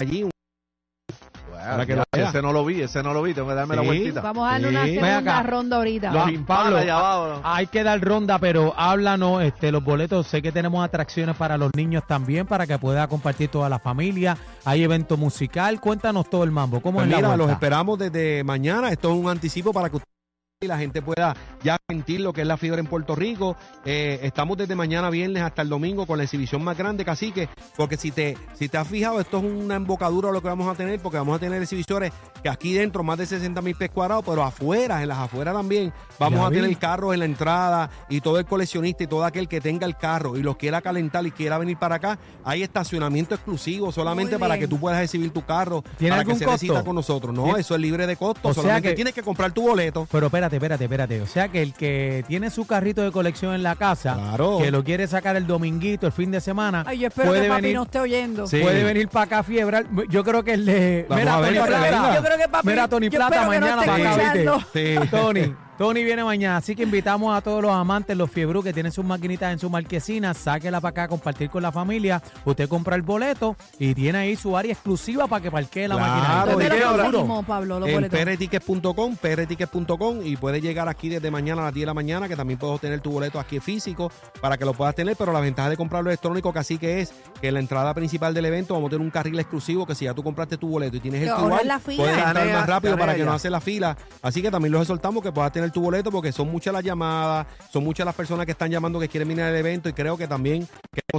Allí, 0.00 0.22
Bueno, 0.22 1.64
Para 1.70 1.86
que 1.86 1.92
ya, 1.92 1.96
lo 1.98 2.04
vea. 2.12 2.28
ese 2.30 2.42
no 2.42 2.52
lo 2.52 2.64
vi, 2.64 2.80
ese 2.82 3.02
no 3.04 3.14
lo 3.14 3.22
vi, 3.22 3.34
tengo 3.34 3.46
que 3.48 3.54
darme 3.54 3.76
la 3.76 3.82
vueltita. 3.82 4.20
Vamos 4.20 4.48
a 4.48 4.52
darle 4.52 4.68
una 4.70 4.84
Sí. 4.84 4.94
Segunda 4.98 5.42
ronda 5.44 5.76
ahorita. 5.76 6.10
Los 6.12 6.44
Pablo, 6.44 6.76
allá 6.78 6.98
abajo. 6.98 7.28
¿no? 7.34 7.40
Hay 7.44 7.66
que 7.68 7.84
dar 7.84 8.00
ronda, 8.00 8.38
pero 8.40 8.74
háblanos, 8.76 9.42
este, 9.44 9.70
los 9.70 9.84
boletos. 9.84 10.26
Sé 10.26 10.42
que 10.42 10.50
tenemos 10.50 10.84
atracciones 10.84 11.36
para 11.36 11.56
los 11.56 11.70
niños 11.76 12.02
también, 12.08 12.44
para 12.48 12.66
que 12.66 12.76
pueda 12.80 13.06
compartir 13.06 13.48
toda 13.48 13.68
la 13.68 13.78
familia. 13.78 14.36
Hay 14.64 14.82
evento 14.82 15.16
musical. 15.16 15.78
Cuéntanos 15.80 16.28
todo 16.28 16.42
el 16.42 16.50
mambo. 16.50 16.80
¿Cómo 16.80 16.98
Pues 16.98 17.06
es 17.06 17.10
la 17.12 17.16
mira, 17.18 17.28
vuelta? 17.28 17.44
los 17.44 17.52
esperamos 17.52 17.96
desde 17.96 18.42
mañana. 18.42 18.88
Esto 18.90 19.12
es 19.12 19.20
un 19.20 19.28
anticipo 19.30 19.72
para 19.72 19.88
que 19.88 19.96
usted 19.98 20.08
y 20.62 20.66
la 20.68 20.78
gente 20.78 21.02
pueda 21.02 21.34
ya 21.62 21.76
sentir 21.88 22.20
lo 22.20 22.32
que 22.32 22.42
es 22.42 22.46
la 22.46 22.56
fiebre 22.56 22.80
en 22.80 22.86
Puerto 22.86 23.14
Rico. 23.16 23.56
Eh, 23.84 24.20
estamos 24.22 24.56
desde 24.56 24.74
mañana 24.76 25.10
viernes 25.10 25.42
hasta 25.42 25.60
el 25.62 25.68
domingo 25.68 26.06
con 26.06 26.18
la 26.18 26.24
exhibición 26.24 26.62
más 26.62 26.78
grande, 26.78 27.04
cacique, 27.04 27.48
porque 27.76 27.96
si 27.96 28.12
te, 28.12 28.38
si 28.54 28.68
te 28.68 28.78
has 28.78 28.86
fijado, 28.86 29.20
esto 29.20 29.38
es 29.38 29.44
una 29.44 29.74
embocadura 29.74 30.30
lo 30.30 30.40
que 30.40 30.48
vamos 30.48 30.68
a 30.72 30.74
tener, 30.76 31.00
porque 31.00 31.18
vamos 31.18 31.36
a 31.36 31.40
tener 31.40 31.60
exhibiciones 31.60 32.12
que 32.42 32.48
aquí 32.48 32.72
dentro 32.74 33.02
más 33.02 33.18
de 33.18 33.26
60 33.26 33.60
mil 33.60 33.74
pies 33.74 33.90
cuadrados, 33.90 34.24
pero 34.24 34.42
afuera, 34.44 35.02
en 35.02 35.08
las 35.08 35.18
afueras 35.18 35.54
también, 35.54 35.92
vamos 36.18 36.40
Ya 36.40 36.46
a 36.46 36.50
vi. 36.50 36.56
tener 36.60 36.78
carros 36.78 37.12
en 37.12 37.18
la 37.20 37.24
entrada 37.26 37.90
y 38.08 38.20
todo 38.20 38.38
el 38.38 38.44
coleccionista 38.46 39.02
y 39.04 39.06
todo 39.08 39.24
aquel 39.24 39.48
que 39.48 39.60
tenga 39.60 39.86
el 39.86 39.96
carro 39.96 40.36
y 40.36 40.42
lo 40.42 40.56
quiera 40.56 40.80
calentar 40.80 41.26
y 41.26 41.32
quiera 41.32 41.58
venir 41.58 41.76
para 41.76 41.96
acá, 41.96 42.18
hay 42.44 42.62
estacionamiento 42.62 43.34
exclusivo 43.34 43.90
solamente 43.90 44.38
para 44.38 44.58
que 44.58 44.68
tú 44.68 44.78
puedas 44.78 45.02
exhibir 45.02 45.32
tu 45.32 45.44
carro, 45.44 45.82
¿Tiene 45.98 46.16
para 46.16 46.24
que 46.24 46.36
se 46.36 46.44
costo? 46.44 46.84
con 46.84 46.94
nosotros. 46.94 47.34
No, 47.34 47.44
¿Tiene- 47.44 47.60
eso 47.60 47.74
es 47.74 47.80
libre 47.80 48.06
de 48.06 48.16
costo, 48.16 48.48
O 48.48 48.54
sea 48.54 48.62
solamente 48.62 48.90
que- 48.90 48.94
tienes 48.94 49.14
que 49.14 49.22
comprar 49.22 49.50
tu 49.52 49.62
boleto. 49.62 50.06
Pero 50.10 50.30
espérate, 50.56 50.84
espérate, 50.84 51.14
espérate. 51.16 51.20
O 51.22 51.26
sea 51.26 51.48
que 51.48 51.62
el 51.62 51.72
que 51.74 52.24
tiene 52.28 52.50
su 52.50 52.66
carrito 52.66 53.02
de 53.02 53.10
colección 53.12 53.54
en 53.54 53.62
la 53.62 53.76
casa, 53.76 54.14
Claro. 54.14 54.58
que 54.60 54.70
lo 54.70 54.82
quiere 54.84 55.06
sacar 55.06 55.36
el 55.36 55.46
dominguito, 55.46 56.06
el 56.06 56.12
fin 56.12 56.30
de 56.30 56.40
semana, 56.40 56.84
Ay, 56.86 56.98
yo 57.00 57.08
espero 57.08 57.28
puede 57.28 57.42
que 57.42 57.48
papi 57.48 57.62
venir, 57.62 57.76
no 57.76 57.82
esté 57.84 58.00
oyendo. 58.00 58.46
Sí. 58.46 58.60
puede 58.60 58.84
venir 58.84 59.08
para 59.08 59.24
acá 59.24 59.38
a 59.40 59.42
fiebrar. 59.42 59.86
Yo 60.08 60.24
creo 60.24 60.42
que 60.44 60.52
el 60.54 60.64
de. 60.66 61.06
Vamos 61.08 61.22
mira, 61.24 61.34
a 61.36 61.40
ver, 61.40 61.54
Tony 61.54 61.66
Plata. 61.66 62.14
Yo 62.16 62.22
creo 62.22 62.36
que 62.38 62.44
papi- 62.50 62.64
Mira, 62.64 62.88
Tony 62.88 63.08
yo 63.08 63.18
Plata 63.18 63.34
espero 63.36 63.50
que 63.52 63.60
no 63.60 63.66
mañana 63.66 63.82
esté 63.82 63.90
para 63.90 64.12
acá, 64.12 64.22
escuchando. 64.38 64.56
¿viste? 64.56 64.98
Sí. 65.02 65.08
Tony. 65.10 65.54
Tony 65.82 66.04
viene 66.04 66.22
mañana, 66.22 66.58
así 66.58 66.76
que 66.76 66.84
invitamos 66.84 67.36
a 67.36 67.40
todos 67.40 67.60
los 67.60 67.72
amantes, 67.72 68.16
los 68.16 68.30
fiebru 68.30 68.62
que 68.62 68.72
tienen 68.72 68.92
sus 68.92 69.04
maquinitas 69.04 69.52
en 69.52 69.58
su 69.58 69.68
marquesina, 69.68 70.32
sáquela 70.32 70.80
para 70.80 70.90
acá 70.90 71.02
a 71.02 71.08
compartir 71.08 71.50
con 71.50 71.60
la 71.60 71.72
familia. 71.72 72.22
Usted 72.44 72.68
compra 72.68 72.94
el 72.94 73.02
boleto 73.02 73.56
y 73.80 73.92
tiene 73.92 74.18
ahí 74.18 74.36
su 74.36 74.56
área 74.56 74.72
exclusiva 74.72 75.26
para 75.26 75.42
que 75.42 75.50
parquee 75.50 75.88
la 75.88 75.96
Claro, 75.96 76.12
máquina. 76.12 76.46
¿Dónde 76.46 76.64
¿y 76.64 76.68
lo 76.68 76.74
qué 76.76 76.84
hora? 76.84 77.02
Pablo, 77.44 77.80
los 77.80 77.88
En 77.88 77.94
boletos? 77.96 78.16
y 80.24 80.36
puedes 80.36 80.62
llegar 80.62 80.88
aquí 80.88 81.08
desde 81.08 81.32
mañana 81.32 81.62
a 81.62 81.64
las 81.64 81.74
10 81.74 81.82
de 81.82 81.86
la 81.86 81.94
mañana, 81.94 82.28
que 82.28 82.36
también 82.36 82.60
puedes 82.60 82.80
tener 82.80 83.00
tu 83.00 83.10
boleto 83.10 83.40
aquí 83.40 83.58
físico 83.58 84.12
para 84.40 84.56
que 84.56 84.64
lo 84.64 84.74
puedas 84.74 84.94
tener, 84.94 85.16
pero 85.16 85.32
la 85.32 85.40
ventaja 85.40 85.68
de 85.68 85.76
comprarlo 85.76 86.10
electrónico 86.10 86.52
casi 86.52 86.78
que 86.78 87.00
es 87.00 87.12
que 87.40 87.48
en 87.48 87.54
la 87.54 87.60
entrada 87.60 87.92
principal 87.92 88.34
del 88.34 88.44
evento 88.44 88.74
vamos 88.74 88.86
a 88.86 88.90
tener 88.90 89.04
un 89.04 89.10
carril 89.10 89.36
exclusivo 89.40 89.84
que 89.84 89.96
si 89.96 90.04
ya 90.04 90.14
tú 90.14 90.22
compraste 90.22 90.56
tu 90.56 90.68
boleto 90.68 90.96
y 90.96 91.00
tienes 91.00 91.22
el 91.22 91.28
Te 91.30 91.34
tu 91.34 91.40
ahorras 91.40 91.62
igual, 91.64 91.66
la 91.66 91.78
fila. 91.80 92.02
puedes 92.04 92.18
entrar 92.18 92.52
más 92.52 92.66
rápido 92.68 92.96
para 92.96 93.14
que 93.16 93.24
no 93.24 93.30
ya. 93.30 93.34
hace 93.34 93.50
la 93.50 93.60
fila. 93.60 93.96
Así 94.22 94.40
que 94.42 94.48
también 94.52 94.70
los 94.70 94.82
exhortamos 94.82 95.24
que 95.24 95.32
puedas 95.32 95.50
tener 95.50 95.71
tu 95.72 95.80
boleto 95.80 96.10
porque 96.10 96.32
son 96.32 96.50
muchas 96.50 96.72
las 96.72 96.84
llamadas, 96.84 97.46
son 97.70 97.84
muchas 97.84 98.04
las 98.04 98.14
personas 98.14 98.46
que 98.46 98.52
están 98.52 98.70
llamando 98.70 99.00
que 99.00 99.08
quieren 99.08 99.28
venir 99.28 99.44
al 99.44 99.56
evento 99.56 99.88
y 99.88 99.92
creo 99.92 100.16
que 100.16 100.28
también 100.28 100.68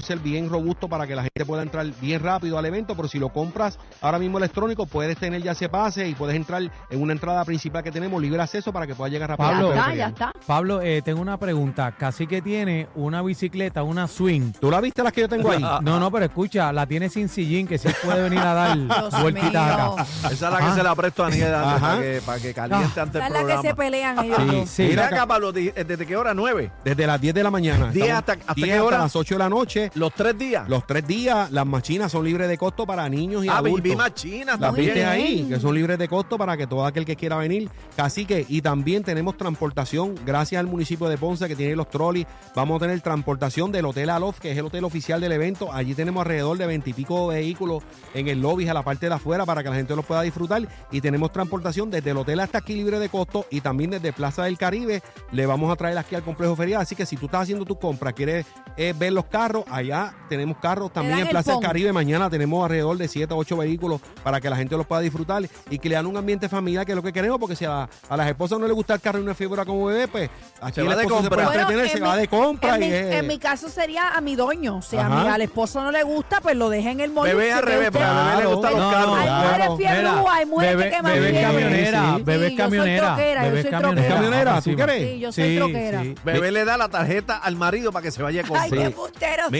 ser 0.01 0.19
bien 0.19 0.49
robusto 0.49 0.87
para 0.87 1.05
que 1.05 1.15
la 1.15 1.21
gente 1.23 1.45
pueda 1.45 1.61
entrar 1.61 1.85
bien 2.01 2.21
rápido 2.21 2.57
al 2.57 2.65
evento, 2.65 2.95
pero 2.95 3.07
si 3.07 3.19
lo 3.19 3.29
compras 3.29 3.77
ahora 4.01 4.17
mismo 4.19 4.37
electrónico, 4.37 4.85
puedes 4.85 5.17
tener 5.17 5.41
ya 5.43 5.51
ese 5.51 5.69
pase 5.69 6.07
y 6.07 6.15
puedes 6.15 6.35
entrar 6.35 6.61
en 6.89 7.01
una 7.01 7.13
entrada 7.13 7.43
principal 7.45 7.83
que 7.83 7.91
tenemos 7.91 8.21
libre 8.21 8.41
acceso 8.41 8.73
para 8.73 8.87
que 8.87 8.95
puedas 8.95 9.11
llegar 9.11 9.29
rápido. 9.29 9.49
Pablo. 9.49 9.73
Ya 9.73 9.79
está, 9.81 9.95
ya 9.95 10.07
está. 10.07 10.31
Pablo, 10.47 10.81
eh, 10.81 11.01
tengo 11.03 11.21
una 11.21 11.37
pregunta. 11.37 11.91
Casi 11.97 12.25
que 12.27 12.41
tiene 12.41 12.87
una 12.95 13.21
bicicleta, 13.21 13.83
una 13.83 14.07
swing. 14.07 14.51
¿Tú 14.59 14.71
la 14.71 14.81
viste 14.81 15.03
las 15.03 15.13
que 15.13 15.21
yo 15.21 15.29
tengo 15.29 15.51
ahí? 15.51 15.63
No, 15.83 15.99
no, 15.99 16.11
pero 16.11 16.25
escucha, 16.25 16.71
la 16.71 16.85
tiene 16.85 17.09
sin 17.09 17.27
sillín, 17.29 17.67
que 17.67 17.77
sí 17.77 17.89
puede 18.03 18.21
venir 18.23 18.39
a 18.39 18.53
dar 18.53 18.77
vueltitas 19.21 19.55
acá. 19.55 20.03
Esa 20.03 20.27
es 20.31 20.41
la 20.41 20.49
que 20.57 20.63
Ajá. 20.63 20.75
se 20.75 20.83
la 20.83 20.95
presto 20.95 21.23
a 21.23 21.27
antes, 21.27 21.43
Ajá. 21.43 21.79
para 21.79 22.01
que, 22.01 22.21
para 22.25 22.39
que 22.39 22.53
caliente 22.53 22.99
ante 22.99 23.17
Esa 23.19 23.27
el 23.27 23.35
es 23.35 23.41
la 23.41 23.47
que 23.47 23.51
se 23.67 23.73
programa. 23.73 23.75
pelean 23.75 24.19
ellos 24.25 24.37
Sí, 24.39 24.45
dos. 24.55 24.69
Sí. 24.69 24.83
Mira 24.83 25.07
acá, 25.07 25.25
Pablo, 25.27 25.51
¿desde 25.51 26.05
qué 26.05 26.15
hora? 26.15 26.33
¿Nueve? 26.33 26.71
Desde 26.83 27.05
las 27.07 27.19
10 27.21 27.33
de 27.35 27.43
la 27.43 27.51
mañana. 27.51 27.91
10 27.91 28.05
Estamos- 28.07 28.19
hasta- 28.19 28.33
¿hasta 28.33 28.53
10 28.53 28.67
qué 28.69 28.79
hora? 28.79 28.97
las 28.99 29.15
8 29.15 29.35
de 29.35 29.39
la 29.39 29.49
noche. 29.49 29.82
¿Los 29.95 30.13
tres 30.13 30.37
días? 30.37 30.67
Los 30.69 30.85
tres 30.87 31.05
días, 31.05 31.51
las 31.51 31.65
machinas 31.65 32.11
son 32.11 32.25
libres 32.25 32.47
de 32.47 32.57
costo 32.57 32.85
para 32.85 33.07
niños 33.09 33.45
y 33.45 33.49
ah, 33.49 33.57
adultos. 33.57 33.83
vi 33.83 33.95
más 33.95 34.13
chinas 34.13 34.59
Las 34.59 34.69
también. 34.69 34.87
viste 34.87 35.05
ahí, 35.05 35.45
que 35.49 35.59
son 35.59 35.75
libres 35.75 35.97
de 35.97 36.07
costo 36.07 36.37
para 36.37 36.57
que 36.57 36.67
todo 36.67 36.85
aquel 36.85 37.05
que 37.05 37.15
quiera 37.15 37.37
venir. 37.37 37.69
Cacique, 37.95 38.45
y 38.47 38.61
también 38.61 39.03
tenemos 39.03 39.37
transportación, 39.37 40.15
gracias 40.25 40.59
al 40.59 40.67
municipio 40.67 41.07
de 41.09 41.17
Ponce 41.17 41.47
que 41.47 41.55
tiene 41.55 41.75
los 41.75 41.89
trolis. 41.89 42.25
Vamos 42.55 42.77
a 42.77 42.85
tener 42.85 43.01
transportación 43.01 43.71
del 43.71 43.85
Hotel 43.85 44.09
Alof, 44.09 44.39
que 44.39 44.51
es 44.51 44.57
el 44.57 44.65
hotel 44.65 44.83
oficial 44.83 45.21
del 45.21 45.31
evento. 45.31 45.71
Allí 45.71 45.93
tenemos 45.93 46.21
alrededor 46.21 46.57
de 46.57 46.67
veintipico 46.67 47.27
vehículos 47.27 47.83
en 48.13 48.27
el 48.27 48.41
lobby, 48.41 48.67
a 48.67 48.73
la 48.73 48.83
parte 48.83 49.07
de 49.07 49.15
afuera, 49.15 49.45
para 49.45 49.63
que 49.63 49.69
la 49.69 49.75
gente 49.75 49.95
los 49.95 50.05
pueda 50.05 50.21
disfrutar. 50.21 50.67
Y 50.91 51.01
tenemos 51.01 51.31
transportación 51.31 51.89
desde 51.89 52.11
el 52.11 52.17
hotel 52.17 52.39
hasta 52.39 52.59
aquí 52.59 52.75
libre 52.75 52.99
de 52.99 53.09
costo 53.09 53.45
y 53.49 53.61
también 53.61 53.91
desde 53.91 54.13
Plaza 54.13 54.43
del 54.43 54.57
Caribe. 54.57 55.01
Le 55.31 55.45
vamos 55.45 55.71
a 55.71 55.75
traer 55.75 55.97
aquí 55.97 56.15
al 56.15 56.23
complejo 56.23 56.55
ferial. 56.55 56.81
Así 56.81 56.95
que 56.95 57.05
si 57.05 57.17
tú 57.17 57.25
estás 57.25 57.43
haciendo 57.43 57.65
tu 57.65 57.77
compra, 57.77 58.13
quieres 58.13 58.45
eh, 58.77 58.93
ver 58.97 59.13
los 59.13 59.25
carros, 59.25 59.63
allá 59.75 60.13
tenemos 60.29 60.57
carros 60.57 60.91
también 60.93 61.19
en 61.19 61.27
Plaza 61.29 61.51
del. 61.53 61.61
Caribe. 61.61 61.91
Mañana 61.93 62.29
tenemos 62.29 62.63
alrededor 62.63 62.97
de 62.97 63.07
7 63.07 63.33
o 63.33 63.37
8 63.37 63.57
vehículos 63.57 64.01
para 64.23 64.39
que 64.41 64.49
la 64.49 64.55
gente 64.55 64.75
los 64.77 64.85
pueda 64.85 65.01
disfrutar 65.01 65.43
y 65.69 65.79
que 65.79 65.89
le 65.89 65.95
dan 65.95 66.05
un 66.05 66.17
ambiente 66.17 66.47
familiar, 66.49 66.85
que 66.85 66.91
es 66.91 66.95
lo 66.95 67.01
que 67.03 67.13
queremos, 67.13 67.39
porque 67.39 67.55
si 67.55 67.65
a, 67.65 67.87
a 68.09 68.17
las 68.17 68.27
esposas 68.27 68.59
no 68.59 68.65
les 68.67 68.75
gusta 68.75 68.93
el 68.93 69.01
carro 69.01 69.19
y 69.19 69.21
una 69.23 69.33
figura 69.35 69.65
como 69.65 69.85
bebé, 69.85 70.07
pues 70.07 70.29
aquí 70.61 70.75
Se 70.75 70.81
el 70.81 70.89
va 70.89 70.95
de 70.95 71.03
esposo 71.03 71.23
se 71.23 71.29
puede 71.29 71.43
compra. 71.43 71.61
entretener, 71.61 71.89
se 71.89 71.97
en 71.97 72.03
va 72.03 72.13
mi- 72.15 72.21
de 72.21 72.27
compra. 72.27 72.75
En 72.75 72.83
y 72.83 72.85
mi, 72.87 72.93
es- 72.93 73.15
en 73.15 73.27
mi 73.27 73.39
caso 73.39 73.69
sería 73.69 74.09
a 74.15 74.21
mi 74.21 74.35
doño. 74.35 74.81
Si 74.81 74.97
a 74.97 75.07
Ajá. 75.07 75.23
mi, 75.23 75.29
al 75.29 75.41
esposo 75.41 75.81
no 75.83 75.91
le 75.91 76.03
gusta, 76.03 76.41
pues 76.41 76.55
lo 76.55 76.69
deja 76.69 76.91
en 76.91 76.99
el 76.99 77.11
molde. 77.11 77.33
Bebé 77.33 77.53
al 77.53 77.63
revés, 77.63 77.89
porque 77.91 78.03
a 78.05 78.23
bebé 78.35 78.43
le 78.43 78.53
gustan 78.55 78.73
los 78.77 78.93
carros. 78.93 79.17
Hay 79.17 79.29
mujeres 79.29 79.67
fiebrúas, 79.77 80.13
Mira, 80.23 80.33
hay 80.33 80.45
mujeres 80.45 80.75
bebé- 80.77 80.83
que 80.89 80.95
queman 80.95 81.13
bebé 81.13 81.41
camionera, 81.41 82.15
Sí, 82.17 82.23
bebé 82.23 82.37
sí, 82.49 82.55
yo 82.55 82.57
soy 82.57 82.57
camionera, 82.57 83.05
troquera, 83.07 83.43
yo 83.43 83.49
bebé 83.49 83.61
soy 83.61 83.71
camionera. 83.71 84.61
¿Tú 84.61 84.75
crees? 84.75 85.09
Sí, 85.13 85.19
yo 85.19 85.31
soy 85.31 85.57
troquera. 85.57 86.03
Bebé 86.23 86.51
le 86.51 86.65
da 86.65 86.77
la 86.77 86.89
tarjeta 86.89 87.37
al 87.37 87.55
marido 87.55 87.91
para 87.91 88.03
que 88.03 88.11
se 88.11 88.21
vaya 88.21 88.43
con 88.43 88.57
Ay, 88.57 88.69
Sí. 88.69 88.77
qué 88.77 88.89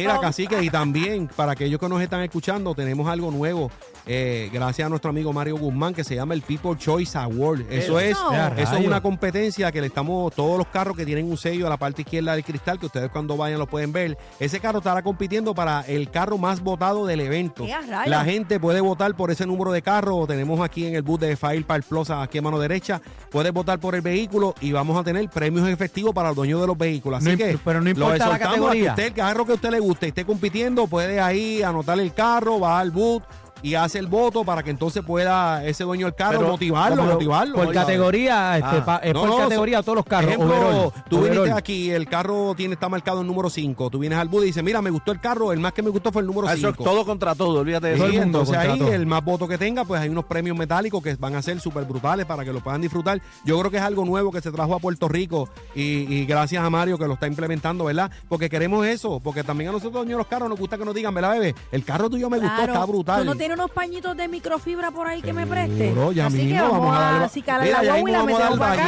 Mira, 0.08 0.20
cacique, 0.20 0.62
y 0.64 0.70
también 0.70 1.28
para 1.36 1.54
aquellos 1.54 1.80
que 1.80 1.90
nos 1.90 2.02
están 2.02 2.22
escuchando, 2.22 2.74
tenemos 2.76 3.08
algo 3.08 3.32
nuevo. 3.32 3.72
eh, 4.06 4.50
gracias 4.52 4.86
a 4.86 4.90
nuestro 4.90 5.12
amigo 5.12 5.32
Mario 5.32 5.56
Guzmán, 5.58 5.94
que 5.94 6.04
se 6.04 6.16
llama 6.16 6.34
el 6.34 6.42
People 6.42 6.76
Choice 6.78 7.18
Award. 7.18 7.62
Eso, 7.72 7.98
Eso. 7.98 8.00
es, 8.00 8.18
Ya, 8.32 8.48
eso 8.50 8.56
es 8.62 8.70
rayos. 8.72 8.86
una 8.88 9.02
competencia 9.02 9.72
que 9.72 9.80
le 9.80 9.88
estamos, 9.88 10.34
todos 10.36 10.58
los 10.58 10.68
carros 10.68 10.98
que 10.98 11.06
tienen 11.06 11.30
un 11.30 11.38
sello 11.38 11.68
a 11.68 11.70
la 11.70 11.78
parte 11.78 12.02
izquierda 12.02 12.34
del 12.34 12.44
cristal, 12.44 12.78
que 12.80 12.88
ustedes 12.88 13.10
cuando 13.12 13.38
vayan 13.38 13.60
lo 13.60 13.66
pueden 13.68 13.94
ver. 13.94 14.18
Ese 14.42 14.60
carro 14.60 14.80
estará 14.80 15.02
compitiendo 15.04 15.56
para 15.56 15.82
el 15.88 16.10
carro 16.12 16.38
más 16.38 16.60
votado 16.62 17.06
del 17.06 17.22
evento. 17.22 17.66
La 18.06 18.26
gente 18.26 18.60
puede 18.60 18.82
votar 18.82 19.16
por 19.16 19.32
ese 19.32 19.46
número 19.46 19.72
de 19.72 19.82
carro. 19.82 20.28
Tenemos 20.28 20.60
aquí 20.60 20.86
en 20.86 20.96
el 20.96 21.02
bus 21.02 21.22
de 21.22 21.38
File 21.38 21.64
Park 21.64 21.86
Plaza, 21.88 22.22
aquí 22.22 22.40
a 22.40 22.42
mano 22.42 22.60
derecha. 22.60 23.02
Puedes 23.32 23.54
votar 23.54 23.80
por 23.80 23.96
el 23.96 24.02
vehículo 24.02 24.54
y 24.60 24.74
vamos 24.74 24.98
a 25.00 25.04
tener 25.06 25.30
premios 25.30 25.70
efectivos 25.70 26.14
para 26.14 26.28
los 26.28 26.36
dueños 26.36 26.60
de 26.60 26.68
los 26.68 26.78
vehículos. 26.78 27.20
Así 27.20 27.28
No 27.30 27.36
imp- 27.36 27.38
que 27.38 27.58
pero 27.64 27.80
no 27.80 27.86
lo 27.86 27.90
importa 27.92 28.18
la 28.28 28.36
exhortamos 28.36 28.42
a 28.44 28.50
que 28.50 28.58
categoría. 28.60 28.90
usted, 28.92 29.04
el 29.06 29.14
carro 29.14 29.46
que 29.46 29.52
a 29.54 29.56
usted 29.56 29.70
le 29.72 29.80
guste 29.80 29.93
y 30.02 30.06
esté 30.06 30.26
compitiendo, 30.26 30.88
puede 30.88 31.20
ahí 31.20 31.64
anotar 31.64 32.00
el 32.00 32.14
carro, 32.14 32.60
va 32.60 32.80
al 32.80 32.92
boot 32.92 33.24
y 33.64 33.74
hace 33.76 33.98
el 33.98 34.06
voto 34.08 34.44
para 34.44 34.62
que 34.62 34.70
entonces 34.70 35.04
pueda 35.04 35.66
ese 35.66 35.84
dueño 35.84 36.06
del 36.06 36.14
carro 36.16 36.38
Pero, 36.38 36.52
motivarlo, 36.52 36.98
Pero 37.02 37.14
motivarlo. 37.14 37.56
Por 37.56 37.68
Oiga. 37.68 37.82
categoría, 37.82 38.58
este, 38.60 38.70
Ah. 38.78 38.86
pa- 38.86 38.98
es 38.98 39.14
No, 39.14 39.22
por 39.22 39.30
no, 39.30 39.38
categoría 39.38 39.82
todos 39.82 39.96
los 39.96 40.06
carros. 40.06 40.32
Ejemplo, 40.32 40.56
overall, 40.56 40.92
tú 41.10 41.18
viniste 41.18 41.40
overall. 41.40 41.58
aquí, 41.58 41.90
el 41.90 42.08
carro 42.08 42.54
tiene 42.56 42.74
está 42.76 42.90
marcado 42.90 43.22
el 43.22 43.28
número 43.28 43.50
5. 43.50 43.90
Tú 43.90 44.00
vienes 44.00 44.20
al 44.20 44.28
bus 44.28 44.44
y 44.44 44.48
dices, 44.48 44.64
mira, 44.64 44.82
me 44.82 44.90
gustó 44.92 45.12
el 45.12 45.20
carro, 45.20 45.52
el 45.52 45.60
más 45.60 45.74
que 45.74 45.82
me 45.82 45.90
gustó 45.90 46.12
fue 46.12 46.22
el 46.22 46.28
número 46.28 46.48
Ah, 46.48 46.54
Eso 46.54 46.68
es 46.70 46.76
5. 46.76 46.84
todo 46.84 47.06
contra 47.06 47.34
todo, 47.36 47.62
olvídate 47.62 47.88
de 47.88 47.98
Sí, 47.98 48.04
eso. 48.16 48.22
entonces 48.24 48.56
contra 48.56 48.74
ahí 48.74 48.80
todo. 48.80 48.94
el 48.94 49.06
más 49.06 49.24
voto 49.24 49.48
que 49.48 49.58
tenga, 49.58 49.86
pues 49.86 50.02
hay 50.02 50.10
unos 50.10 50.26
premios 50.26 50.58
metálicos 50.58 51.02
que 51.02 51.16
van 51.16 51.36
a 51.36 51.42
ser 51.42 51.60
súper 51.62 51.86
brutales 51.86 52.26
para 52.26 52.44
que 52.44 52.52
lo 52.52 52.60
puedan 52.60 52.82
disfrutar. 52.82 53.22
Yo 53.46 53.58
creo 53.60 53.72
que 53.72 53.78
es 53.78 53.84
algo 53.84 54.04
nuevo 54.06 54.32
que 54.32 54.42
se 54.42 54.52
trajo 54.52 54.76
a 54.76 54.80
Puerto 54.80 55.08
Rico 55.08 55.48
y, 55.74 55.82
y 56.14 56.26
gracias 56.26 56.64
a 56.64 56.70
Mario 56.70 56.98
que 56.98 57.08
lo 57.08 57.14
está 57.14 57.28
implementando, 57.28 57.86
¿verdad? 57.86 58.12
Porque 58.28 58.50
queremos 58.50 58.86
eso, 58.86 59.22
porque 59.22 59.44
también 59.44 59.70
a 59.70 59.72
nosotros, 59.74 59.94
dueños 59.94 60.12
de 60.12 60.18
los 60.18 60.28
carros, 60.28 60.50
nos 60.50 60.60
gusta 60.60 60.78
que 60.78 60.84
nos 60.86 60.94
digan, 60.94 61.14
¿verdad, 61.14 61.32
bebé? 61.34 61.56
El 61.72 61.86
carro 61.86 62.10
tuyo 62.10 62.30
me 62.30 62.40
gustó, 62.40 62.62
está 62.64 62.84
brutal. 62.86 63.20
¿Tú 63.20 63.26
no 63.26 63.36
unos 63.54 63.72
pañitos 63.72 64.16
de 64.18 64.28
microfibra 64.28 64.92
por 64.92 65.08
ahí 65.08 65.22
que 65.22 65.34
me 65.34 65.46
preste? 65.48 65.90
Seguro, 65.90 66.12
ya 66.12 66.28
Así 66.28 66.50
que 66.50 66.62
vamos, 66.62 66.96
a 66.96 67.10
a 67.22 67.24
acicalar 67.26 67.68
la 67.68 67.84
guagua 67.84 68.10
y 68.10 68.14
la 68.14 68.24
metemos 68.24 68.60
para 68.60 68.74
acá. 68.74 68.84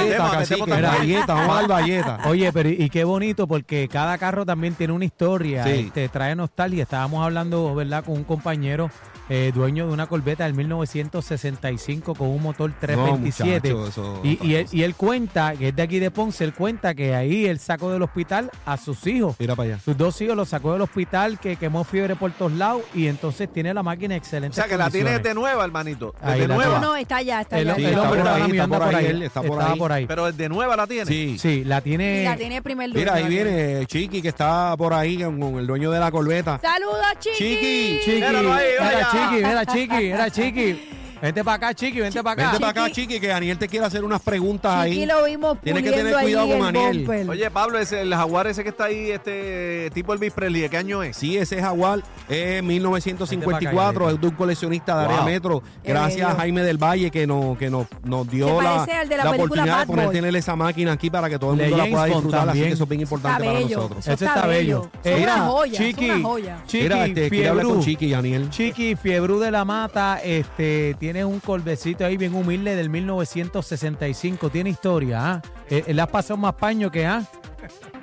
valleta, 0.98 1.34
vamos 1.34 1.58
a 1.58 1.68
dar. 1.68 2.22
Oye, 2.28 2.52
pero 2.54 2.70
y 2.70 2.90
qué 2.90 3.04
bonito 3.04 3.48
porque 3.48 3.88
cada 3.88 4.18
carro 4.18 4.46
también 4.46 4.74
tiene 4.76 4.94
una 4.94 5.06
historia, 5.06 5.64
Sí. 5.64 5.86
este, 5.88 6.10
trae 6.10 6.36
nostalgia. 6.36 6.84
Estábamos 6.84 7.24
hablando, 7.24 7.74
¿verdad?, 7.76 8.04
con 8.04 8.16
un 8.16 8.24
compañero 8.24 8.90
eh, 9.30 9.52
dueño 9.54 9.88
de 9.88 9.94
una 9.94 10.08
Corvette 10.08 10.40
del 10.40 10.54
1965 10.54 12.16
con 12.16 12.30
un 12.30 12.42
motor 12.42 12.72
327. 12.80 13.70
No, 13.70 13.78
muchacho, 13.78 13.90
eso 13.90 14.20
y, 14.24 14.54
él, 14.56 14.64
cosa. 14.64 14.76
y 14.76 14.84
él 14.84 14.96
cuenta, 14.96 15.54
que 15.56 15.70
es 15.70 15.76
de 15.76 15.82
aquí 15.82 16.00
de 16.00 16.12
Ponce, 16.12 16.44
él 16.44 16.54
cuenta 16.54 16.94
que 16.94 17.16
ahí 17.16 17.46
él 17.46 17.60
sacó 17.60 17.92
del 17.92 18.02
hospital 18.04 18.52
a 18.66 18.78
sus 18.78 19.06
hijos. 19.08 19.36
Mira 19.40 19.56
para 19.56 19.74
allá. 19.74 19.80
Sus 19.84 19.98
dos 19.98 20.20
hijos 20.22 20.36
los 20.36 20.50
sacó 20.50 20.74
del 20.74 20.82
hospital, 20.82 21.40
que 21.40 21.56
quemó 21.56 21.84
fiebre 21.84 22.16
por 22.16 22.32
todos 22.32 22.52
lados 22.52 22.84
y 22.94 23.08
entonces 23.08 23.52
tiene 23.52 23.74
la 23.74 23.84
máquina 23.84 24.16
O 24.16 24.18
excelente. 24.18 24.56
sea, 24.56 24.66
que 24.68 24.78
la 24.78 24.90
tienes 24.90 25.22
de 25.24 25.34
nueva, 25.34 25.64
hermanito. 25.64 26.14
La 26.24 26.36
nueva. 26.48 26.80
No, 26.80 26.82
no, 26.82 26.96
está 26.96 27.18
allá, 27.18 27.42
está 27.42 27.58
allá. 27.58 27.76
Sí, 27.76 27.84
el 27.84 27.90
está 27.90 28.02
hombre 28.04 28.20
por 28.22 28.28
ahí, 28.30 28.52
está 28.52 28.68
por 28.68 28.78
por 28.80 28.88
ahí, 28.88 28.96
ahí. 28.96 29.06
él 29.12 29.24
está 29.24 29.42
por 29.42 29.52
Estaba 29.52 29.72
ahí. 29.74 29.80
por 29.80 29.92
ahí. 29.92 30.06
Pero 30.06 30.26
desde 30.32 30.50
nueva 30.50 30.76
la 30.76 30.88
tienes. 30.88 31.08
Sí. 31.08 31.38
Sí, 31.40 31.64
la 31.64 31.80
Y 31.80 31.82
tiene. 31.82 32.24
la 32.24 32.38
tiene 32.38 32.58
el 32.58 32.64
primer 32.64 32.92
dueño. 32.92 33.00
Mira, 33.00 33.14
ahí 33.16 33.28
tiene. 33.28 33.54
viene 33.54 33.86
Chiqui 33.86 34.22
que 34.22 34.30
está 34.30 34.76
por 34.78 34.94
ahí 34.94 35.22
con, 35.22 35.42
el 35.60 35.68
dueño 35.68 35.92
de 35.92 36.00
la 36.00 36.12
corbeta. 36.12 36.60
¡Saludos, 36.62 37.00
Chiqui! 37.20 37.38
Chiqui, 37.38 38.00
Chiqui, 38.04 38.16
Míralo 38.16 38.54
ahí, 38.54 38.66
vaya. 38.80 39.10
Chiqui, 39.16 39.44
era 39.44 39.66
Chiqui, 39.66 40.08
era 40.12 40.30
Chiqui. 40.30 40.95
Vente 41.22 41.44
para 41.44 41.56
acá, 41.56 41.74
Chiqui, 41.74 42.00
vente 42.02 42.22
para 42.24 42.34
acá. 42.34 42.44
Vente 42.52 42.60
para 42.60 42.84
acá, 42.86 42.92
Chiqui, 42.94 43.20
que 43.20 43.28
Daniel 43.28 43.58
te 43.58 43.68
quiere 43.68 43.86
hacer 43.86 44.04
unas 44.04 44.22
preguntas 44.22 44.86
Chiqui 44.86 45.00
ahí. 45.02 45.06
lo 45.06 45.24
vimos 45.26 45.58
Tienes 45.62 45.84
que 45.84 45.90
puliendo 45.90 46.12
tener 46.12 46.24
cuidado 46.26 46.46
ahí 46.46 46.52
con 46.60 46.60
el 46.76 46.76
Aniel. 46.76 46.98
bumper. 47.06 47.30
Oye, 47.30 47.52
Pablo, 47.52 47.80
ese, 47.80 48.02
el 48.02 48.14
jaguar 48.14 48.48
ese 48.48 48.64
que 48.64 48.70
está 48.70 48.86
ahí, 48.86 49.12
este 49.12 49.90
tipo 49.94 50.14
Elvis 50.14 50.34
Presley, 50.34 50.62
¿de 50.62 50.70
qué 50.70 50.78
año 50.78 51.02
es? 51.04 51.16
Sí, 51.18 51.38
ese 51.38 51.62
Jaguar 51.62 52.02
es 52.30 52.62
1954, 52.64 53.50
Vente 53.50 53.76
pa' 53.76 53.90
acá, 54.06 54.16
es 54.16 54.22
de 54.22 54.28
un 54.28 54.34
coleccionista 54.36 54.98
de 55.00 55.06
área 55.06 55.18
Wow. 55.18 55.26
metro. 55.26 55.64
Gracias 55.84 56.22
a 56.22 56.28
bello. 56.30 56.40
Jaime 56.40 56.64
del 56.64 56.78
Valle 56.78 57.12
que 57.12 57.26
nos, 57.28 57.58
que 57.58 57.70
nos, 57.70 57.88
nos 58.04 58.30
dio 58.30 58.48
Se 58.58 58.64
la, 58.64 58.76
parece 58.76 58.98
al 58.98 59.10
de 59.10 59.18
la 59.18 59.24
la 59.26 59.32
película 59.32 59.46
oportunidad 59.64 59.74
de 59.74 59.80
Bad 59.80 59.88
poder 59.88 60.06
Boy. 60.06 60.16
tener 60.16 60.36
esa 60.36 60.56
máquina 60.56 60.92
aquí 60.92 61.10
para 61.10 61.30
que 61.30 61.40
todo 61.40 61.54
el 61.54 61.58
mundo 61.60 61.78
la 61.78 61.84
James 61.84 61.92
pueda 61.94 62.04
Bond 62.06 62.14
disfrutar. 62.16 62.40
Así 62.40 62.48
también. 62.48 62.68
que 62.68 62.74
eso 62.74 62.84
es 62.84 62.90
bien 62.90 63.02
importante 63.02 63.36
Está 63.44 63.46
para 63.46 63.60
bello. 63.60 63.76
nosotros. 63.78 64.00
Eso 64.00 64.12
Eso 64.12 64.26
está 64.26 64.36
está 64.36 64.48
bello. 64.48 64.90
bello. 65.04 65.18
Mira, 65.18 65.36
una 65.36 65.46
joya, 65.46 65.78
son 65.78 65.86
Chiqui, 65.88 66.10
una 66.10 66.22
joya. 66.28 66.58
Chiqui, 66.68 66.84
Mira, 66.84 67.06
este, 67.06 67.30
quiere 67.30 67.48
hablar 67.50 67.66
con 67.66 67.74
Fiebru. 67.76 67.86
Chiqui, 67.92 68.12
Daniel. 68.12 68.50
Chiqui, 68.50 68.96
Fiebru 68.96 69.40
de 69.40 69.52
la 69.52 69.66
Mata, 69.66 70.20
este, 70.24 70.96
tiene 71.06 71.24
un 71.24 71.40
colbecito 71.40 72.04
ahí 72.04 72.18
bien 72.18 72.34
humilde 72.34 72.76
del 72.76 72.90
1965. 72.90 74.50
Tiene 74.50 74.72
historia, 74.72 75.34
¿ah? 75.34 75.42
Eh, 75.70 75.84
eh, 75.86 75.94
le 75.94 76.02
has 76.02 76.08
pasado 76.08 76.36
más 76.36 76.56
paño 76.56 76.90
que, 76.90 77.06
¿ah? 77.06 77.24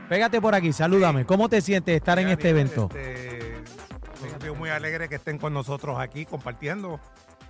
Pégate 0.09 0.41
por 0.41 0.55
aquí, 0.55 0.73
salúdame. 0.73 1.27
¿Cómo 1.27 1.49
te 1.49 1.61
sientes 1.61 1.95
de 1.95 1.97
estar 1.97 2.21
en 2.21 2.29
este 2.29 2.51
evento? 2.51 2.89
Este, 2.95 3.61
me 4.23 4.29
siento 4.29 4.55
muy 4.55 4.71
alegre 4.71 5.09
que 5.09 5.17
estén 5.17 5.39
con 5.39 5.53
nosotros 5.53 5.99
aquí 5.99 6.25
compartiendo 6.27 7.01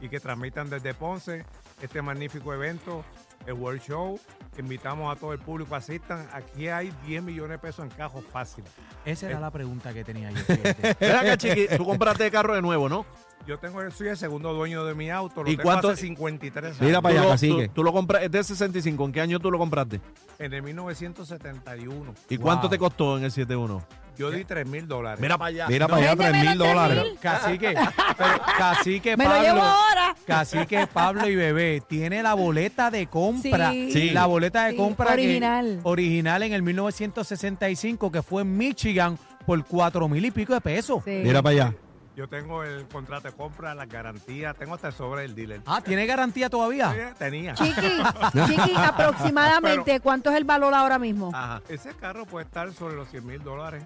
y 0.00 0.08
que 0.08 0.20
transmitan 0.20 0.70
desde 0.70 0.94
Ponce 0.94 1.44
este 1.82 2.00
magnífico 2.00 2.54
evento, 2.54 3.04
el 3.44 3.52
World 3.52 3.82
Show. 3.82 4.18
Invitamos 4.56 5.14
a 5.14 5.20
todo 5.20 5.34
el 5.34 5.38
público 5.38 5.74
a 5.74 5.78
asistan. 5.78 6.26
Aquí 6.32 6.68
hay 6.68 6.94
10 7.06 7.24
millones 7.24 7.50
de 7.50 7.58
pesos 7.58 7.84
en 7.84 7.90
cajos 7.90 8.24
fácil. 8.24 8.64
Esa 9.04 9.28
era 9.28 9.38
la 9.38 9.50
pregunta 9.50 9.92
que 9.92 10.02
tenía 10.02 10.30
yo. 10.30 10.40
Ven 10.98 11.14
acá, 11.14 11.36
chiqui, 11.36 11.68
tú 11.76 11.84
compraste 11.84 12.30
carro 12.30 12.54
de 12.54 12.62
nuevo, 12.62 12.88
¿no? 12.88 13.04
Yo 13.46 13.58
tengo 13.58 13.80
soy 13.90 14.08
el 14.08 14.16
segundo 14.16 14.52
dueño 14.54 14.84
de 14.84 14.94
mi 14.94 15.10
auto. 15.10 15.42
Lo 15.42 15.50
¿Y 15.50 15.56
tengo 15.56 15.64
cuánto- 15.68 15.88
hace 15.90 16.02
53 16.02 16.64
años. 16.72 16.80
Mira 16.80 17.00
para 17.02 17.14
Tú 17.14 17.18
allá, 17.18 17.26
lo- 17.28 17.32
cacique. 17.34 17.68
Tú, 17.68 17.74
tú 17.74 17.84
lo 17.84 17.92
compraste, 17.92 18.26
es 18.26 18.32
de 18.32 18.44
65. 18.44 19.04
¿En 19.04 19.12
qué 19.12 19.20
año 19.20 19.40
tú 19.40 19.50
lo 19.50 19.58
compraste? 19.58 20.00
En 20.38 20.52
el 20.52 20.62
1971. 20.62 22.14
¿Y 22.28 22.36
Wow. 22.36 22.44
cuánto 22.44 22.68
te 22.68 22.78
costó 22.78 23.18
en 23.18 23.24
el 23.24 23.32
71? 23.32 23.82
Yo 24.16 24.30
di 24.30 24.44
3 24.44 24.66
mil 24.66 24.86
dólares. 24.86 25.18
para 25.20 25.44
allá. 25.46 25.66
Mira 25.68 25.88
para 25.88 26.02
allá, 26.02 26.16
3 26.16 26.32
mil 26.34 26.42
tres 26.44 26.58
dólares. 26.58 27.04
Cacique, 27.20 27.74
pero 28.18 28.30
cacique 28.58 29.16
Me 29.16 29.24
lo 29.24 29.30
llevo 29.42 29.58
Pablo. 29.58 29.62
ahora. 29.62 30.16
Cacique 30.26 30.86
Pablo 30.86 31.26
y 31.28 31.34
Bebé 31.34 31.82
tiene 31.88 32.22
la 32.22 32.34
boleta 32.34 32.90
de 32.90 33.06
compra. 33.06 33.70
Sí. 33.72 33.90
Sí. 33.92 34.10
La 34.10 34.26
boleta 34.26 34.66
de 34.66 34.72
Sí, 34.72 34.76
compra 34.76 35.06
que- 35.08 35.12
original. 35.14 35.80
original 35.82 36.42
en 36.42 36.52
el 36.52 36.62
1965 36.62 38.12
que 38.12 38.22
fue 38.22 38.42
en 38.42 38.56
Michigan 38.56 39.18
por 39.46 39.64
cuatro 39.64 40.08
mil 40.08 40.24
y 40.24 40.30
pico 40.30 40.52
de 40.54 40.60
pesos. 40.60 41.02
Sí. 41.04 41.20
Mira 41.24 41.42
para 41.42 41.52
allá. 41.64 41.74
Yo 42.14 42.28
tengo 42.28 42.62
el 42.62 42.86
contrato 42.88 43.28
de 43.28 43.34
compra, 43.34 43.74
las 43.74 43.88
garantías, 43.88 44.54
tengo 44.56 44.74
hasta 44.74 44.88
el 44.88 44.94
sobre 44.94 45.22
del 45.22 45.34
dealer. 45.34 45.62
Ah, 45.64 45.80
¿tiene 45.80 46.04
garantía 46.04 46.50
todavía? 46.50 46.92
Sí, 46.92 47.14
Tenía. 47.18 47.54
Chiqui, 47.54 47.72
Chiqui, 48.46 48.74
aproximadamente, 48.76 50.00
¿cuánto 50.00 50.30
es 50.30 50.36
el 50.36 50.44
valor 50.44 50.74
ahora 50.74 50.98
mismo? 50.98 51.30
Ajá. 51.34 51.62
Ese 51.68 51.94
carro 51.94 52.26
puede 52.26 52.44
estar 52.44 52.70
sobre 52.74 52.96
los 52.96 53.08
100 53.08 53.26
mil 53.26 53.42
dólares. 53.42 53.84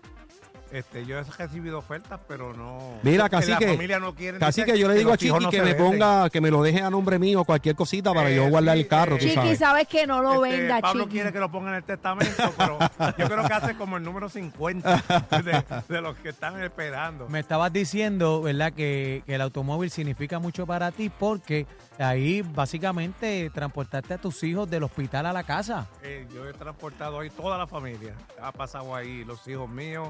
Este, 0.73 1.07
yo 1.07 1.19
he 1.19 1.23
recibido 1.23 1.79
ofertas, 1.79 2.19
pero 2.27 2.53
no. 2.53 2.99
Mira, 3.03 3.25
en 3.25 3.31
cacique, 3.31 3.67
La 3.67 3.73
familia 3.73 3.99
no 4.01 4.15
quiere. 4.15 4.39
Casi 4.39 4.65
que 4.65 4.77
yo 4.79 4.89
le 4.89 4.95
digo 4.95 5.13
a 5.13 5.17
Chiqui 5.17 5.49
que 5.49 5.63
me 5.63 5.75
ponga, 5.75 6.29
que 6.29 6.41
me 6.41 6.51
lo 6.51 6.63
deje 6.63 6.83
a 6.83 6.91
nombre 6.91 7.19
mío, 7.19 7.45
cualquier 7.45 7.77
cosita 7.77 8.13
para 8.13 8.31
Eh, 8.31 8.37
yo 8.37 8.49
guardar 8.49 8.75
sí, 8.77 8.81
el 8.83 8.89
carro, 8.89 9.15
eh, 9.15 9.19
tú 9.19 9.25
Chiqui, 9.25 9.35
sabes. 9.37 9.59
sabes 9.59 9.89
que 9.89 10.07
no 10.07 10.21
lo 10.23 10.45
Este, 10.45 10.59
venda, 10.59 10.81
Pablo 10.81 11.05
Chiqui. 11.05 11.15
quiere 11.15 11.33
que 11.33 11.39
lo 11.39 11.51
ponga 11.53 11.71
en 11.71 11.77
el 11.77 11.85
testamento, 11.85 12.53
pero 12.57 12.79
yo 13.17 13.27
creo 13.29 13.47
que 13.47 13.53
hace 13.55 13.77
como 13.77 13.97
el 13.97 14.03
número 14.03 14.29
50 14.29 15.05
de, 15.45 15.65
de 15.89 16.01
los 16.01 16.17
que 16.19 16.31
están 16.31 16.61
esperando. 16.63 17.29
Me 17.29 17.39
estabas 17.41 17.73
diciendo, 17.73 18.43
¿verdad?, 18.43 18.73
que, 18.73 19.23
que 19.25 19.35
el 19.37 19.41
automóvil 19.43 19.91
significa 19.91 20.39
mucho 20.41 20.67
para 20.67 20.91
ti 20.91 21.11
porque 21.11 21.67
ahí 21.99 22.43
básicamente 22.43 23.51
transportaste 23.55 24.15
a 24.15 24.19
tus 24.19 24.43
hijos 24.43 24.69
del 24.69 24.83
hospital 24.83 25.27
a 25.27 25.33
la 25.33 25.45
casa. 25.45 25.87
Eh, 26.03 26.27
yo 26.35 26.47
he 26.49 26.53
transportado 26.53 27.21
ahí 27.21 27.31
toda 27.31 27.57
la 27.57 27.67
familia. 27.67 28.15
Ha 28.43 28.53
pasado 28.53 28.95
ahí 28.95 29.25
los 29.25 29.47
hijos 29.49 29.69
míos, 29.71 30.09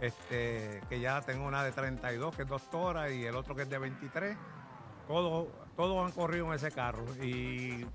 este, 0.00 0.80
que 0.88 1.00
ya 1.00 1.20
tengo 1.22 1.46
una 1.46 1.62
de 1.64 1.72
32 1.72 2.34
que 2.34 2.42
es 2.42 2.48
doctora 2.48 3.10
y 3.10 3.24
el 3.24 3.34
otro 3.36 3.54
que 3.54 3.62
es 3.62 3.70
de 3.70 3.78
23. 3.78 4.36
Todos, 5.06 5.48
todos 5.76 6.04
han 6.04 6.12
corrido 6.12 6.46
en 6.46 6.54
ese 6.54 6.70
carro 6.70 7.04
y 7.22 7.86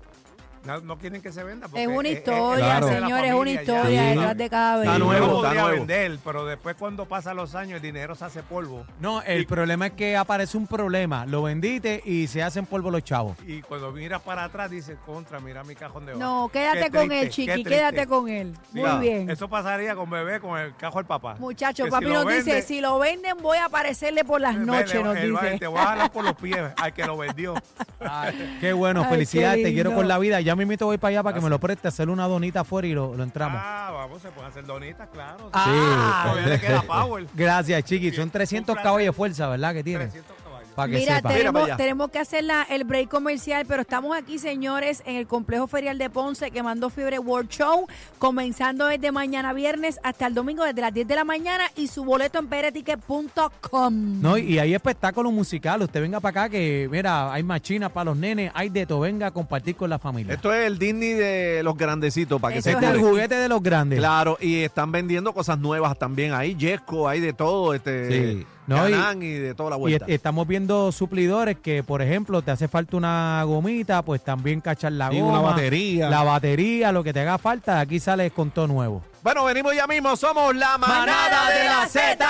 no, 0.64 0.80
no 0.80 0.98
quieren 0.98 1.22
que 1.22 1.32
se 1.32 1.42
venda. 1.44 1.66
porque 1.68 1.82
Es 1.82 1.88
una 1.88 2.08
es- 2.08 2.14
es- 2.14 2.18
historia, 2.20 2.56
Claro. 2.64 2.86
de 2.86 3.00
la 3.00 3.06
señores, 3.06 3.28
es 3.30 3.34
una 3.34 3.50
historia 3.50 4.02
Sí. 4.02 4.08
detrás 4.16 4.36
de 4.36 4.50
cada 4.50 4.84
Está 4.84 4.98
Yo 4.98 5.08
vehículo. 5.08 5.26
nuevo, 5.26 5.44
está 5.46 5.54
nuevo. 5.62 5.76
vender, 5.86 6.18
pero 6.24 6.44
después 6.46 6.76
cuando 6.78 7.06
pasan 7.06 7.36
los 7.36 7.54
años 7.54 7.76
el 7.76 7.82
dinero 7.82 8.14
se 8.14 8.24
hace 8.24 8.42
polvo. 8.42 8.84
No, 9.00 9.22
el 9.22 9.46
problema 9.46 9.86
es 9.88 9.92
que 9.92 10.16
aparece 10.16 10.56
un 10.56 10.66
problema. 10.66 11.24
Lo 11.26 11.42
vendiste 11.42 12.02
y 12.04 12.26
se 12.26 12.42
hacen 12.42 12.66
polvo 12.66 12.90
los 12.90 13.02
chavos. 13.04 13.36
Y 13.46 13.62
cuando 13.62 13.90
miras 13.92 14.20
para 14.22 14.44
atrás 14.44 14.70
dices, 14.70 14.96
contra, 15.06 15.40
mira 15.40 15.64
mi 15.64 15.74
cajón 15.74 16.06
de 16.06 16.14
No, 16.16 16.48
Qué 16.52 16.58
quédate 16.60 16.90
con 16.90 17.10
él, 17.12 17.30
Chiqui, 17.30 17.64
quédate 17.64 18.06
con 18.06 18.28
él. 18.28 18.54
Sí, 18.72 18.80
Muy 18.80 19.00
bien. 19.00 19.30
Eso 19.30 19.48
pasaría 19.48 19.94
con 19.94 20.08
bebé, 20.10 20.40
con 20.40 20.58
el 20.58 20.74
cajo 20.76 20.98
del 20.98 21.06
papá. 21.06 21.36
Muchachos, 21.38 21.86
Que 21.86 21.90
papi 21.90 22.06
si 22.06 22.12
nos 22.12 22.26
dice, 22.28 22.62
si 22.62 22.80
lo 22.80 22.98
venden 22.98 23.36
voy 23.40 23.58
a 23.58 23.66
aparecerle 23.66 24.24
por 24.24 24.40
las 24.40 24.56
noches, 24.56 24.94
le- 24.94 25.02
nos 25.02 25.16
él 25.16 25.34
va- 25.36 25.42
dice. 25.42 25.58
Te 25.58 25.66
voy 25.66 25.78
a 25.78 25.86
jalar 25.86 26.12
por 26.12 26.24
los 26.24 26.34
pies 26.34 26.58
al 26.76 26.92
que 26.92 27.04
lo 27.06 27.16
vendió. 27.16 27.54
Qué 28.60 28.72
bueno, 28.72 29.02
Ay, 29.04 29.10
felicidades, 29.10 29.62
te 29.64 29.72
quiero 29.72 29.94
con 29.94 30.08
la 30.08 30.18
vida. 30.18 30.40
Ya 30.50 30.56
mismito 30.56 30.84
voy 30.86 30.98
para 30.98 31.10
allá 31.10 31.22
para 31.22 31.36
que 31.36 31.40
me 31.40 31.48
lo 31.48 31.60
preste, 31.60 31.86
hacerle 31.86 32.12
una 32.12 32.26
donita 32.26 32.62
afuera 32.62 32.88
y 32.88 32.92
lo, 32.92 33.14
lo 33.14 33.22
entramos. 33.22 33.60
Ah, 33.62 33.90
vamos, 33.92 34.20
se 34.20 34.30
pueden 34.32 34.50
hacer 34.50 34.66
donitas, 34.66 35.08
claro. 35.12 35.48
Ah. 35.52 36.24
Todavía 36.28 36.48
le 36.54 36.60
queda 36.60 36.82
power. 36.82 37.26
Gracias, 37.34 37.84
Chiqui. 37.84 38.10
Son 38.10 38.24
Un 38.24 38.30
300 38.30 38.74
placer. 38.74 38.82
caballos 38.82 39.06
de 39.06 39.12
fuerza, 39.12 39.46
¿verdad? 39.48 39.72
Que 39.74 39.84
tiene. 39.84 40.06
300 40.06 40.26
caballos. 40.28 40.39
Para 40.74 40.92
que 40.92 40.98
Mira, 40.98 41.16
sepa. 41.16 41.28
Mira 41.28 41.38
tenemos, 41.38 41.60
para 41.62 41.64
allá. 41.74 41.76
tenemos 41.76 42.10
que 42.10 42.18
hacer 42.18 42.44
la- 42.44 42.62
el 42.62 42.84
break 42.84 43.08
comercial, 43.08 43.64
pero 43.66 43.82
estamos 43.82 44.16
aquí, 44.16 44.38
señores, 44.38 45.02
en 45.04 45.16
el 45.16 45.26
complejo 45.26 45.66
ferial 45.66 45.98
de 45.98 46.08
Ponce, 46.10 46.50
quemando 46.50 46.90
fiebre 46.90 47.18
World 47.18 47.48
Show, 47.50 47.86
comenzando 48.18 48.86
desde 48.86 49.12
mañana 49.12 49.52
viernes 49.52 49.98
hasta 50.02 50.26
el 50.26 50.34
domingo, 50.34 50.64
desde 50.64 50.80
las 50.80 50.94
10 50.94 51.06
de 51.08 51.14
la 51.16 51.24
mañana, 51.24 51.64
y 51.76 51.88
su 51.88 52.04
boleto 52.04 52.38
en 52.38 52.46
pereticket.com. 52.48 54.20
No, 54.20 54.38
y 54.38 54.58
hay 54.58 54.74
espectáculo 54.74 55.30
musical. 55.30 55.82
Usted 55.82 56.00
venga 56.00 56.20
para 56.20 56.42
acá 56.44 56.50
que, 56.50 56.88
mira, 56.90 57.32
hay 57.32 57.42
machinas 57.42 57.90
para 57.90 58.06
los 58.06 58.16
nenes, 58.16 58.50
hay 58.54 58.68
de 58.68 58.86
todo. 58.86 59.00
Venga 59.00 59.26
a 59.28 59.30
compartir 59.30 59.76
con 59.76 59.90
la 59.90 59.98
familia. 59.98 60.34
Esto 60.34 60.52
es 60.52 60.66
el 60.66 60.78
Disney 60.78 61.12
de 61.14 61.62
los 61.62 61.76
grandecitos, 61.76 62.40
para 62.40 62.52
que 62.54 62.58
Eso 62.60 62.70
se 62.70 62.74
este 62.74 62.86
es 62.86 62.92
el 62.92 63.00
juguete 63.00 63.34
de 63.36 63.48
los 63.48 63.62
grandes. 63.62 63.98
Claro, 63.98 64.38
y 64.40 64.60
están 64.62 64.92
vendiendo 64.92 65.32
cosas 65.32 65.58
nuevas 65.58 65.98
también 65.98 66.32
ahí, 66.32 66.54
Yesco, 66.54 67.08
hay 67.08 67.20
de 67.20 67.32
todo, 67.32 67.74
este, 67.74 68.10
Sí. 68.40 68.46
No, 68.76 69.22
y- 69.22 69.32
de 69.38 69.54
toda 69.54 69.70
la 69.70 69.76
Y 69.76 69.80
vuelta. 69.80 70.04
est- 70.06 70.14
estamos 70.14 70.46
viendo 70.46 70.92
suplidores 70.92 71.58
que, 71.58 71.82
por 71.82 72.02
ejemplo, 72.02 72.42
te 72.42 72.50
hace 72.50 72.68
falta 72.68 72.96
una 72.96 73.42
gomita, 73.44 74.02
pues 74.02 74.22
también 74.22 74.60
cachar 74.60 74.92
la 74.92 75.12
Y 75.12 75.20
goma. 75.20 75.40
una 75.40 75.50
batería. 75.50 76.08
La 76.08 76.22
batería, 76.22 76.92
lo 76.92 77.02
que 77.02 77.12
te 77.12 77.20
haga 77.20 77.38
falta, 77.38 77.80
aquí 77.80 78.00
sales 78.00 78.32
con 78.32 78.50
todo 78.50 78.66
nuevo. 78.66 79.02
Bueno, 79.22 79.44
venimos 79.44 79.74
ya 79.74 79.86
mismo, 79.86 80.16
somos 80.16 80.54
la 80.56 80.78
manada 80.78 81.50
de 81.50 81.64
la 81.64 81.86
Z. 81.86 82.26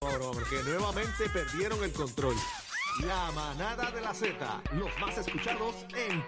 Porque 0.00 0.56
nuevamente 0.66 1.28
perdieron 1.32 1.82
el 1.84 1.92
control. 1.92 2.34
La 3.06 3.30
manada 3.32 3.90
de 3.90 4.00
la 4.00 4.14
Z, 4.14 4.34
los 4.74 4.88
más 5.00 5.18
escuchados 5.18 5.74
en 6.08 6.24